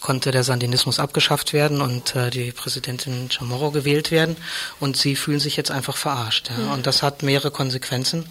[0.00, 4.36] konnte der Sandinismus abgeschafft werden und äh, die Präsidentin Chamorro gewählt werden.
[4.80, 6.50] Und sie fühlen sich jetzt einfach verarscht.
[6.50, 6.56] Ja.
[6.56, 6.72] Mhm.
[6.72, 8.26] Und das hat mehrere Konsequenzen.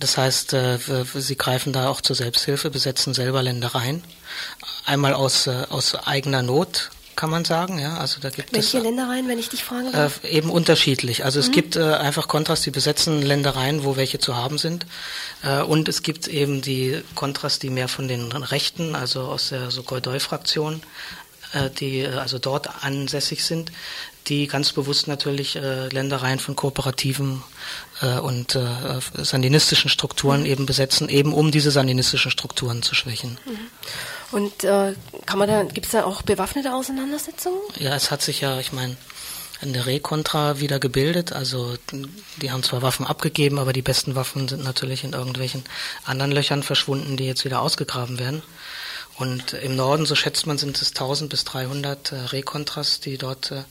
[0.00, 0.78] Das heißt, äh,
[1.14, 4.02] sie greifen da auch zur Selbsthilfe, besetzen selber Ländereien.
[4.86, 7.78] Einmal aus, äh, aus eigener Not, kann man sagen.
[7.78, 10.24] Ja, also da gibt Welche es, Ländereien, wenn ich dich fragen darf?
[10.24, 11.26] Äh, eben unterschiedlich.
[11.26, 11.44] Also mhm.
[11.44, 14.86] es gibt äh, einfach Kontras, die besetzen Ländereien, wo welche zu haben sind.
[15.42, 19.64] Äh, und es gibt eben die Kontras, die mehr von den Rechten, also aus der
[19.64, 19.70] äh,
[21.78, 23.72] die äh, also dort ansässig sind,
[24.26, 27.42] die ganz bewusst natürlich äh, Ländereien von kooperativen
[28.02, 28.66] äh, und äh,
[29.14, 30.46] sandinistischen Strukturen mhm.
[30.46, 33.38] eben besetzen, eben um diese sandinistischen Strukturen zu schwächen.
[33.44, 33.58] Mhm.
[34.32, 34.94] Und äh,
[35.26, 37.58] kann man da, gibt es da auch bewaffnete Auseinandersetzungen?
[37.78, 38.96] Ja, es hat sich ja, ich meine,
[39.60, 41.32] in der Recontra wieder gebildet.
[41.32, 41.74] Also
[42.40, 45.64] die haben zwar Waffen abgegeben, aber die besten Waffen sind natürlich in irgendwelchen
[46.04, 48.42] anderen Löchern verschwunden, die jetzt wieder ausgegraben werden.
[49.20, 53.50] Und im Norden, so schätzt man, sind es 1000 bis 300 äh, Recontras, die dort
[53.50, 53.64] äh,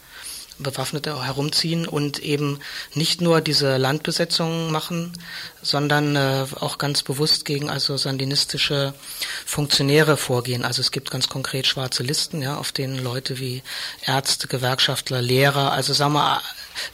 [0.60, 2.60] Bewaffnete herumziehen und eben
[2.94, 5.12] nicht nur diese Landbesetzungen machen,
[5.62, 8.94] sondern äh, auch ganz bewusst gegen also sandinistische
[9.46, 10.66] Funktionäre vorgehen.
[10.66, 13.64] Also es gibt ganz konkret schwarze Listen, ja, auf denen Leute wie
[14.06, 16.42] Ärzte, Gewerkschaftler, Lehrer, also sagen wir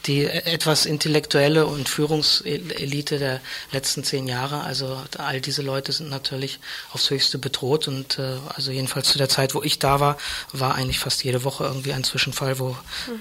[0.06, 3.40] die etwas intellektuelle und Führungselite der
[3.72, 4.62] letzten zehn Jahre.
[4.62, 6.58] Also all diese Leute sind natürlich
[6.92, 10.16] aufs Höchste bedroht und äh, also jedenfalls zu der Zeit, wo ich da war,
[10.52, 12.76] war eigentlich fast jede Woche irgendwie ein Zwischenfall, wo mhm.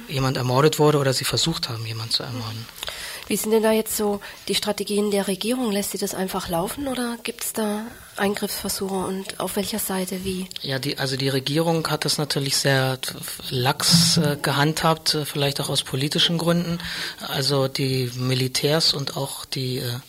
[0.07, 2.65] jemand ermordet wurde oder sie versucht haben, jemanden zu ermorden.
[3.27, 5.71] Wie sind denn da jetzt so die Strategien der Regierung?
[5.71, 7.85] Lässt sie das einfach laufen oder gibt es da
[8.17, 10.47] Eingriffsversuche und auf welcher Seite wie?
[10.61, 12.97] Ja, die, also die Regierung hat das natürlich sehr
[13.49, 16.79] lax äh, gehandhabt, äh, vielleicht auch aus politischen Gründen.
[17.27, 19.99] Also die Militärs und auch die äh,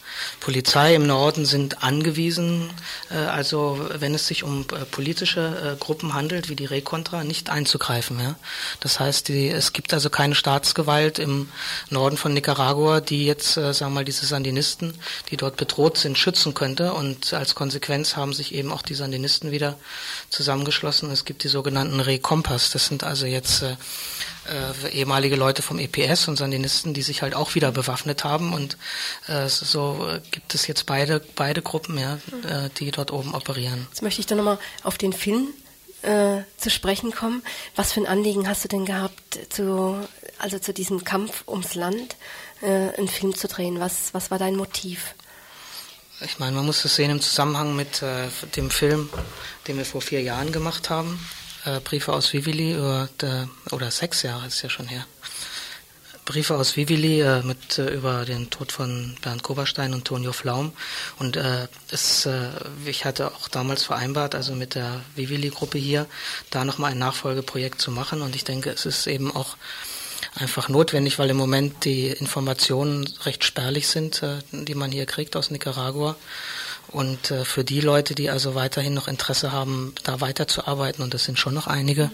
[0.40, 2.70] Polizei im Norden sind angewiesen,
[3.10, 7.50] äh, also wenn es sich um äh, politische äh, Gruppen handelt, wie die Recontra, nicht
[7.50, 8.18] einzugreifen.
[8.20, 8.36] Ja?
[8.80, 11.48] Das heißt, die, es gibt also keine Staatsgewalt im
[11.90, 14.94] Norden von Nicaragua, die jetzt, sagen wir mal, diese Sandinisten,
[15.30, 19.50] die dort bedroht sind, schützen könnte und als Konsequenz haben sich eben auch die Sandinisten
[19.50, 19.78] wieder
[20.30, 21.10] zusammengeschlossen.
[21.10, 22.70] Es gibt die sogenannten Re-Kompass.
[22.70, 23.64] Das sind also jetzt
[24.48, 28.52] äh, ehemalige Leute vom EPS und Sandinisten, die sich halt auch wieder bewaffnet haben.
[28.52, 28.76] Und
[29.28, 32.14] äh, so äh, gibt es jetzt beide, beide Gruppen, ja,
[32.48, 33.86] äh, die dort oben operieren.
[33.90, 35.48] Jetzt möchte ich dann nochmal auf den Film
[36.02, 37.42] äh, zu sprechen kommen.
[37.74, 39.96] Was für ein Anliegen hast du denn gehabt, zu,
[40.38, 42.16] also zu diesem Kampf ums Land,
[42.62, 43.80] äh, einen Film zu drehen?
[43.80, 45.14] Was, was war dein Motiv?
[46.20, 49.10] Ich meine, man muss das sehen im Zusammenhang mit äh, dem Film,
[49.66, 51.20] den wir vor vier Jahren gemacht haben.
[51.66, 55.04] Äh, Briefe aus Vivili, über, der, oder sechs Jahre ist ja schon her.
[56.24, 60.72] Briefe aus Vivili äh, mit äh, über den Tod von Bernd Koberstein und Tonio Flaum.
[61.18, 62.50] Und äh, es, äh,
[62.84, 66.06] ich hatte auch damals vereinbart, also mit der Vivili-Gruppe hier,
[66.50, 68.22] da nochmal ein Nachfolgeprojekt zu machen.
[68.22, 69.56] Und ich denke, es ist eben auch
[70.34, 75.36] einfach notwendig, weil im Moment die Informationen recht spärlich sind, äh, die man hier kriegt
[75.36, 76.16] aus Nicaragua
[76.92, 81.24] und äh, für die Leute, die also weiterhin noch Interesse haben, da weiterzuarbeiten, und das
[81.24, 82.10] sind schon noch einige,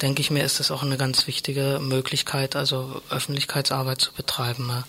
[0.00, 4.84] denke ich mir, ist das auch eine ganz wichtige Möglichkeit, also Öffentlichkeitsarbeit zu betreiben.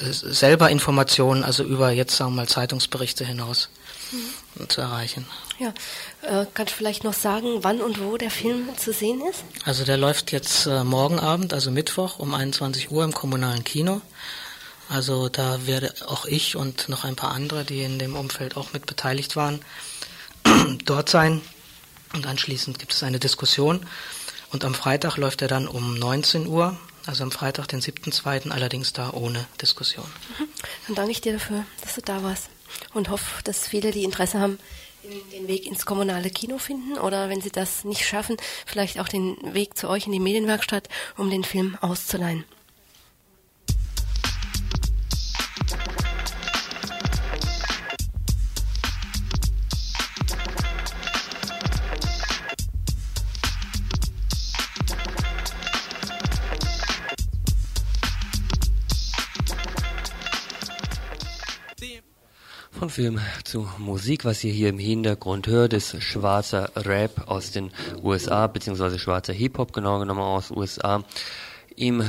[0.00, 3.68] Äh, selber Informationen, also über jetzt sagen wir mal Zeitungsberichte hinaus
[4.12, 4.68] mhm.
[4.68, 5.26] zu erreichen.
[5.58, 5.74] Ja,
[6.22, 9.44] äh, kannst du vielleicht noch sagen, wann und wo der Film zu sehen ist?
[9.64, 14.00] Also der läuft jetzt äh, morgen Abend, also Mittwoch um 21 Uhr im kommunalen Kino.
[14.88, 18.72] Also da werde auch ich und noch ein paar andere, die in dem Umfeld auch
[18.72, 19.60] mit beteiligt waren,
[20.84, 21.42] dort sein.
[22.14, 23.86] Und anschließend gibt es eine Diskussion.
[24.50, 28.94] Und am Freitag läuft er dann um 19 Uhr, also am Freitag, den 7.2., allerdings
[28.94, 30.06] da ohne Diskussion.
[30.38, 30.48] Mhm.
[30.86, 32.48] Dann danke ich dir dafür, dass du da warst
[32.94, 34.58] und hoffe, dass viele, die Interesse haben,
[35.32, 38.36] den Weg ins kommunale Kino finden oder wenn sie das nicht schaffen,
[38.66, 42.44] vielleicht auch den Weg zu euch in die Medienwerkstatt, um den Film auszuleihen.
[62.88, 67.70] Von Film zu Musik, was ihr hier im Hintergrund hört, ist schwarzer Rap aus den
[68.02, 71.04] USA, beziehungsweise schwarzer Hip-Hop, genau genommen aus USA.
[71.76, 72.02] Im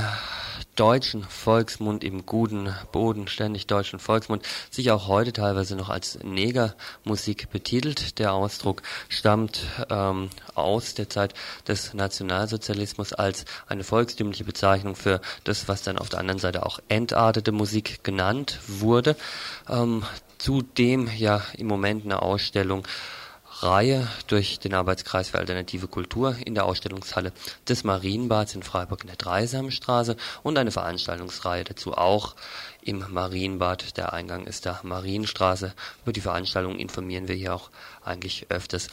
[0.80, 8.17] deutschen Volksmund, im guten, bodenständig deutschen Volksmund, sich auch heute teilweise noch als Negermusik betitelt.
[8.17, 11.34] Der Ausdruck stammt ähm, aus der Zeit
[11.67, 16.80] des Nationalsozialismus als eine volkstümliche Bezeichnung für das, was dann auf der anderen Seite auch
[16.88, 19.17] entartete Musik genannt wurde.
[19.67, 20.03] Ähm,
[20.39, 22.88] Zudem ja im Moment eine Ausstellung
[23.62, 27.34] Reihe durch den Arbeitskreis für alternative Kultur in der Ausstellungshalle
[27.68, 32.36] des Marienbads in Freiburg in der Dreisamstraße und eine Veranstaltungsreihe dazu auch
[32.82, 33.97] im Marienbad.
[33.97, 35.74] Der Eingang ist da Marienstraße.
[36.03, 37.70] Über die Veranstaltung informieren wir hier auch
[38.03, 38.88] eigentlich öfters.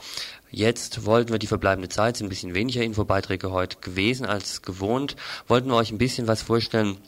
[0.51, 5.17] Jetzt wollten wir die verbleibende Zeit, sind ein bisschen weniger Infobeiträge heute gewesen als gewohnt,
[5.47, 6.99] wollten wir euch ein bisschen was vorstellen,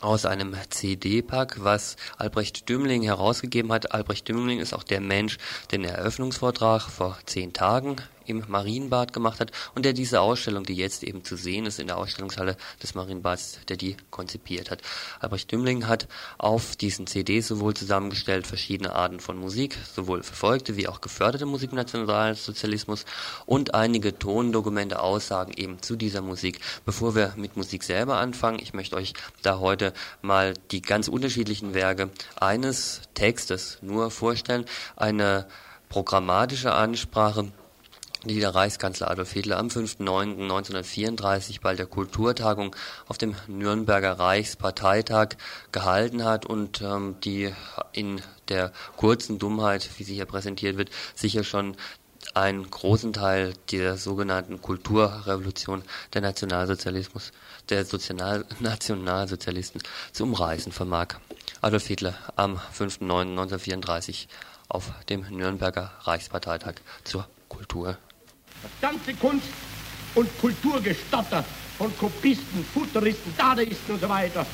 [0.00, 3.92] aus einem CD-Pack, was Albrecht Dümling herausgegeben hat.
[3.92, 5.38] Albrecht Dümling ist auch der Mensch,
[5.72, 7.96] den Eröffnungsvortrag vor zehn Tagen
[8.28, 11.86] im Marienbad gemacht hat und der diese Ausstellung, die jetzt eben zu sehen ist in
[11.86, 14.82] der Ausstellungshalle des Marienbads, der die konzipiert hat.
[15.20, 16.08] Albrecht Dümling hat
[16.38, 21.70] auf diesen CDs sowohl zusammengestellt verschiedene Arten von Musik, sowohl verfolgte wie auch geförderte Musik
[21.70, 23.04] im Nationalsozialismus
[23.46, 26.60] und einige Tondokumente, Aussagen eben zu dieser Musik.
[26.84, 31.74] Bevor wir mit Musik selber anfangen, ich möchte euch da heute mal die ganz unterschiedlichen
[31.74, 32.10] Werke
[32.40, 34.64] eines Textes nur vorstellen.
[34.96, 35.46] Eine
[35.88, 37.50] programmatische Ansprache
[38.24, 42.74] die der Reichskanzler Adolf Hitler am 5.9.1934 bei der Kulturtagung
[43.06, 45.36] auf dem Nürnberger Reichsparteitag
[45.72, 47.54] gehalten hat und ähm, die
[47.92, 51.76] in der kurzen Dummheit, wie sie hier präsentiert wird, sicher schon
[52.34, 57.32] einen großen Teil der sogenannten Kulturrevolution der Nationalsozialismus,
[57.68, 59.80] der Sozial Nationalsozialisten
[60.12, 61.14] zu umreißen vermag.
[61.60, 64.26] Adolf Hitler am 5.9.1934
[64.68, 67.96] auf dem Nürnberger Reichsparteitag zur Kultur.
[68.62, 69.46] Das ganze Kunst-
[70.14, 71.44] und Kulturgestotter
[71.76, 74.44] von Kopisten, Futuristen, Dadaisten und so weiter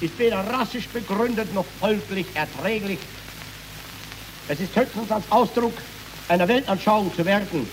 [0.00, 2.98] ist weder rassisch begründet noch folglich erträglich.
[4.48, 5.74] Es ist höchstens als Ausdruck
[6.28, 7.68] einer Weltanschauung zu werten,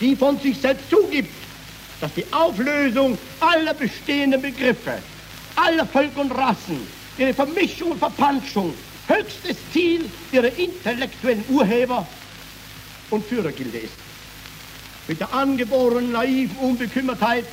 [0.00, 1.32] die von sich selbst zugibt,
[2.00, 4.98] dass die Auflösung aller bestehenden Begriffe,
[5.56, 6.86] aller Völker und Rassen,
[7.16, 8.74] ihre Vermischung und Verpanschung
[9.08, 12.06] höchstes Ziel ihrer intellektuellen Urheber
[13.10, 14.05] und Führergilde ist.
[15.08, 17.44] Mit der angeborenen naiven Unbekümmertheit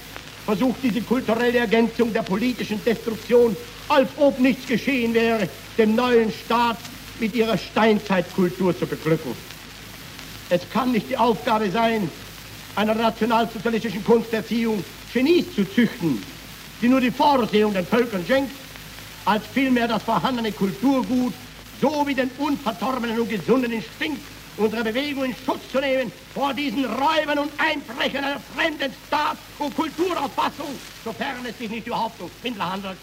[0.46, 3.56] versucht diese kulturelle Ergänzung der politischen Destruktion,
[3.90, 5.48] als ob nichts geschehen wäre,
[5.78, 6.78] den neuen Staat
[7.20, 9.32] mit ihrer Steinzeitkultur zu beglücken.
[10.50, 12.10] Es kann nicht die Aufgabe sein,
[12.76, 14.84] einer nationalsozialistischen Kunsterziehung
[15.14, 16.22] Genies zu züchten,
[16.82, 18.52] die nur die Vorsehung den Völkern schenkt,
[19.26, 21.34] als vielmehr das vorhandene Kulturgut
[21.80, 24.22] so wie den unverdorbenen und gesunden Instinkt
[24.58, 29.76] unsere Bewegung in Schutz zu nehmen vor diesen Räubern und Einbrechern einer fremden Staat- und
[29.76, 32.98] Kulturauffassung, sofern es sich nicht überhaupt um Schwindler handelt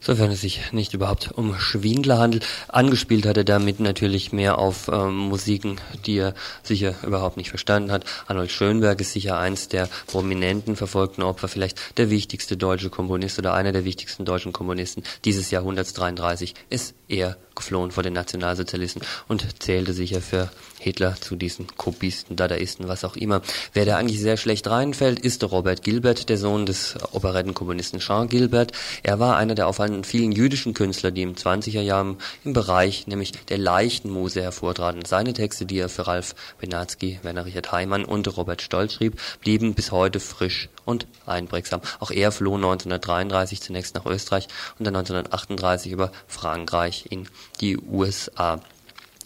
[0.00, 2.46] sofern es sich nicht überhaupt um Schwindler handelt.
[2.68, 7.92] Angespielt hat er damit natürlich mehr auf ähm, Musiken, die er sicher überhaupt nicht verstanden
[7.92, 8.04] hat.
[8.26, 13.54] Arnold Schönberg ist sicher eins der prominenten verfolgten Opfer, vielleicht der wichtigste deutsche Komponist oder
[13.54, 19.62] einer der wichtigsten deutschen Komponisten dieses Jahrhunderts 33 ist er geflohen vor den Nationalsozialisten und
[19.62, 23.42] zählte sicher für Hitler zu diesen Kopisten, Dadaisten, was auch immer.
[23.74, 28.72] Wer da eigentlich sehr schlecht reinfällt, ist Robert Gilbert, der Sohn des Operettenkomponisten Jean Gilbert.
[29.02, 33.32] Er war einer der auffallenden vielen jüdischen Künstler, die im 20er Jahren im Bereich nämlich
[33.32, 35.04] der leichten Muse hervortraten.
[35.04, 39.74] Seine Texte, die er für Ralf Benatzky, Werner Richard Heimann und Robert Stolz schrieb, blieben
[39.74, 41.82] bis heute frisch und einprägsam.
[42.00, 44.48] Auch er floh 1933 zunächst nach Österreich
[44.78, 47.28] und dann 1938 über Frankreich in
[47.60, 48.60] die USA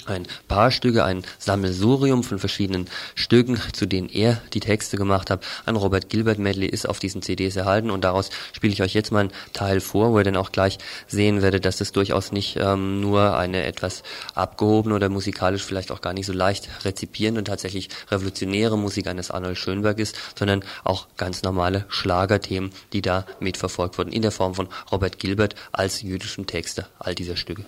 [0.07, 5.45] ein paar Stücke, ein Sammelsurium von verschiedenen Stücken, zu denen er die Texte gemacht hat.
[5.67, 9.13] Ein Robert Gilbert Medley ist auf diesen CDs erhalten und daraus spiele ich euch jetzt
[9.13, 12.57] mal einen Teil vor, wo ihr dann auch gleich sehen werdet, dass das durchaus nicht
[12.61, 14.03] ähm, nur eine etwas
[14.35, 19.31] abgehobene oder musikalisch vielleicht auch gar nicht so leicht rezipierende und tatsächlich revolutionäre Musik eines
[19.31, 24.55] Arnold Schönberg ist, sondern auch ganz normale Schlagerthemen, die da mitverfolgt wurden in der Form
[24.55, 27.65] von Robert Gilbert als jüdischen Texte all dieser Stücke.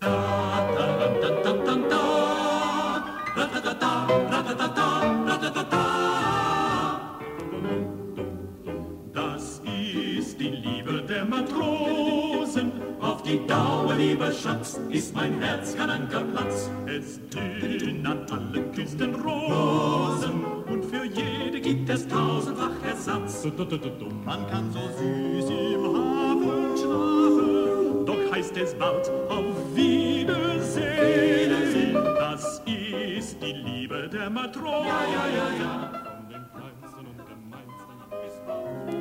[0.00, 0.10] Das
[9.64, 16.70] ist die Liebe der Matrosen, auf die Dauer, lieber Schatz, ist mein Herz kein Ankerplatz.
[16.86, 23.46] Es blühen an allen Küsten Rosen und für jede gibt es tausendfach Ersatz.
[24.24, 29.10] Man kann so süß im Hafen schlafen, doch heißt es bald
[34.16, 34.86] der Matron.
[34.86, 35.90] Ja, ja, ja, ja.
[36.04, 38.95] Von dem Kleinsten und Gemeinsten bis bald.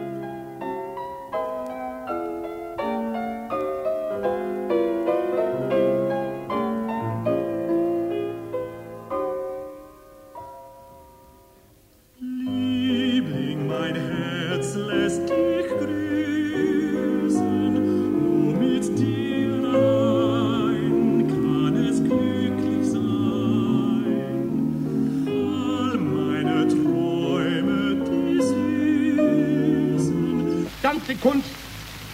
[31.26, 31.50] Kunst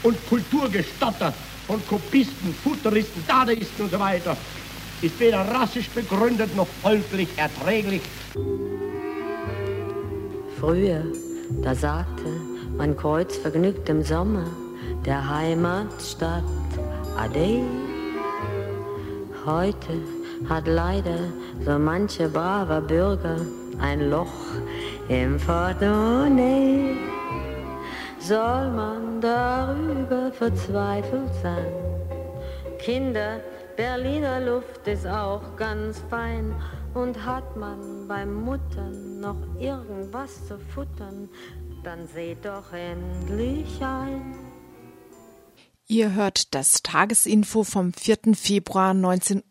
[0.03, 1.33] und Kulturgestotter
[1.67, 4.37] von Kopisten, Futuristen, Dadaisten und so weiter
[5.01, 8.01] ist weder rassisch begründet noch folglich erträglich.
[10.57, 11.03] Früher,
[11.61, 12.23] da sagte
[12.77, 14.45] mein Kreuz vergnügt im Sommer
[15.05, 16.43] der Heimatstadt
[17.17, 17.63] Ade.
[19.45, 19.99] Heute
[20.47, 21.19] hat leider
[21.65, 23.41] so mancher braver Bürger
[23.77, 24.31] ein Loch
[25.09, 27.10] im Portemonnaie.
[28.31, 31.65] Soll man darüber verzweifelt sein?
[32.79, 33.41] Kinder,
[33.75, 36.55] Berliner Luft ist auch ganz fein.
[36.93, 41.27] Und hat man beim Muttern noch irgendwas zu futtern,
[41.83, 44.33] dann seht doch endlich ein.
[45.87, 48.33] Ihr hört das Tagesinfo vom 4.
[48.33, 49.43] Februar 19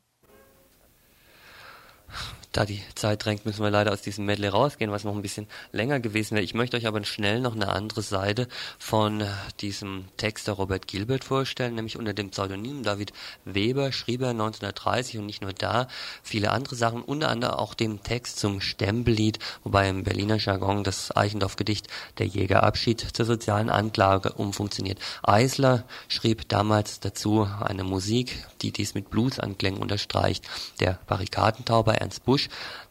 [2.53, 5.47] Da die Zeit drängt, müssen wir leider aus diesem Medley rausgehen, was noch ein bisschen
[5.71, 6.43] länger gewesen wäre.
[6.43, 9.23] Ich möchte euch aber schnell noch eine andere Seite von
[9.61, 13.13] diesem Texter Robert Gilbert vorstellen, nämlich unter dem Pseudonym David
[13.45, 15.87] Weber schrieb er 1930 und nicht nur da
[16.25, 21.15] viele andere Sachen, unter anderem auch dem Text zum Stempellied, wobei im Berliner Jargon das
[21.17, 21.87] Eichendorff-Gedicht
[22.19, 24.99] Der Jägerabschied zur sozialen Anklage umfunktioniert.
[25.23, 30.45] Eisler schrieb damals dazu eine Musik, die dies mit Bluesanklängen unterstreicht.
[30.81, 32.40] Der Barrikadentauber Ernst Busch,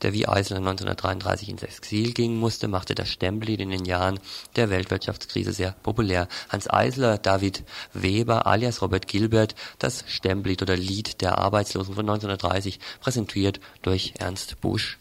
[0.02, 4.20] der wie Eisler 1933 ins Exil gehen musste, machte das Stempellied in den Jahren
[4.56, 6.28] der Weltwirtschaftskrise sehr populär.
[6.50, 12.80] Hans Eisler, David Weber alias Robert Gilbert, das Stempellied oder Lied der Arbeitslosen von 1930,
[13.00, 14.98] präsentiert durch Ernst Busch.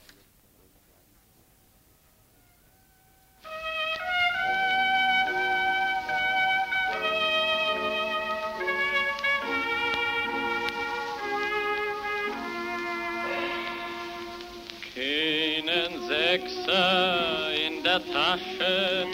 [16.28, 19.06] Sechser in der Tasche,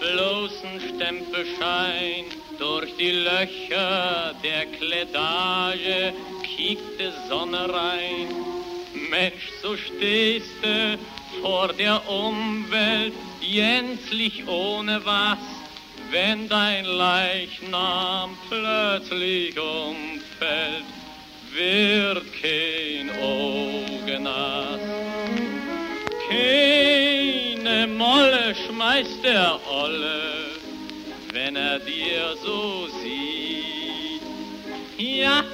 [0.00, 2.24] bloßen Stempelschein,
[2.58, 8.28] Durch die Löcher der Klettage kiekt die Sonne rein.
[9.10, 10.98] Mensch, so stehst du
[11.42, 13.12] vor der Umwelt
[13.42, 15.44] gänzlich ohne was,
[16.10, 20.88] wenn dein Leichnam plötzlich umfällt,
[21.52, 25.11] wird kein Auge nass.
[26.32, 30.56] Keine Molle schmeißt der Olle,
[31.32, 34.22] wenn er dir so sieht.
[34.98, 35.44] Ja,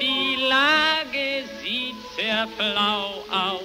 [0.00, 3.62] die Lage sieht sehr flau aus,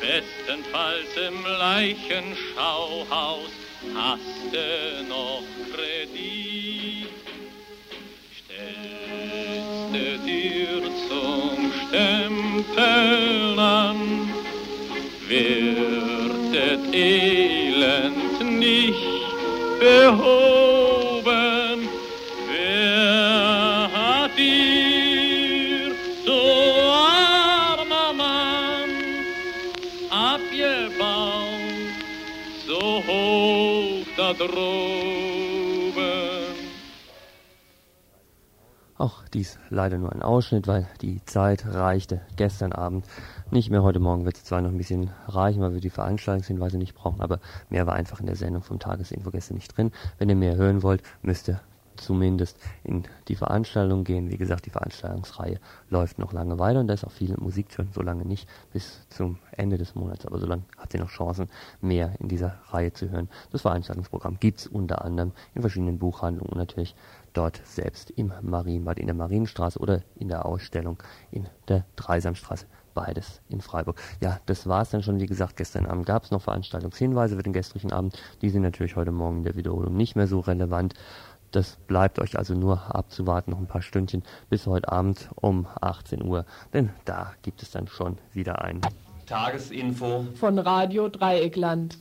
[0.00, 3.50] bestenfalls im Leichenschauhaus
[3.94, 5.42] hast du noch
[5.74, 7.08] Kredit.
[8.38, 11.58] Stellst du dir zum
[11.88, 13.98] Stempeln an,
[15.28, 18.96] das Elend nicht
[19.78, 21.26] behoben.
[22.48, 25.92] Wer hat dir,
[26.24, 26.40] so
[26.90, 28.90] armer Mann,
[30.10, 31.60] abgebaut,
[32.66, 34.58] so hoch da droben?
[38.96, 43.04] Auch dies leider nur ein Ausschnitt, weil die Zeit reichte gestern Abend
[43.50, 43.82] nicht mehr.
[43.82, 47.20] Heute Morgen wird es zwar noch ein bisschen reichen, weil wir die Veranstaltungshinweise nicht brauchen,
[47.20, 47.40] aber
[47.70, 49.90] mehr war einfach in der Sendung vom Tagesinfo gestern nicht drin.
[50.18, 51.60] Wenn ihr mehr hören wollt, müsst ihr
[51.96, 54.30] zumindest in die Veranstaltung gehen.
[54.30, 57.78] Wie gesagt, die Veranstaltungsreihe läuft noch lange weiter und da ist auch viel Musik zu
[57.78, 61.10] hören, so lange nicht bis zum Ende des Monats, aber so lange hat sie noch
[61.10, 61.48] Chancen,
[61.80, 63.28] mehr in dieser Reihe zu hören.
[63.50, 66.94] Das Veranstaltungsprogramm gibt's unter anderem in verschiedenen Buchhandlungen und natürlich
[67.32, 70.98] dort selbst im Marienbad, in der Marienstraße oder in der Ausstellung
[71.30, 72.66] in der Dreisamstraße.
[72.98, 74.02] Beides in Freiburg.
[74.20, 75.20] Ja, das war's dann schon.
[75.20, 78.20] Wie gesagt, gestern Abend gab's noch Veranstaltungshinweise für den gestrigen Abend.
[78.42, 80.94] Die sind natürlich heute Morgen in der Wiederholung nicht mehr so relevant.
[81.52, 86.24] Das bleibt euch also nur abzuwarten, noch ein paar Stündchen bis heute Abend um 18
[86.24, 86.44] Uhr.
[86.72, 88.80] Denn da gibt es dann schon wieder ein
[89.26, 91.98] Tagesinfo von Radio Dreieckland.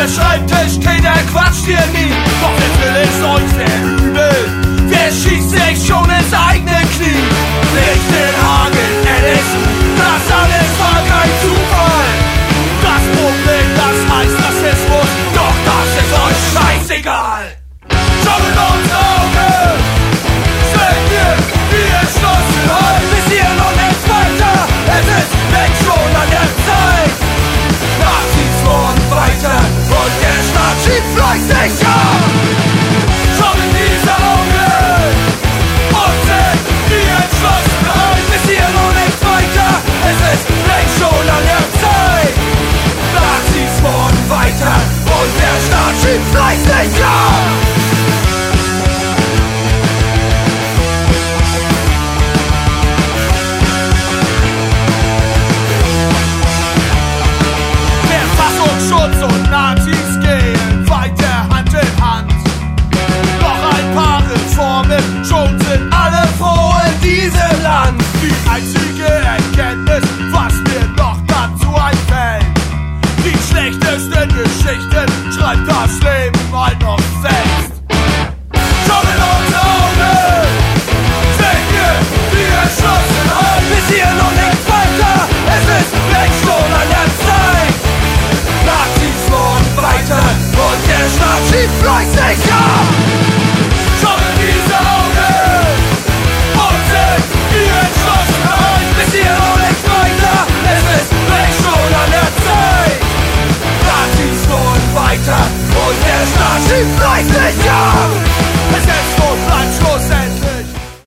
[0.00, 1.99] Über Schreibtisch, keiner quatscht hier nie.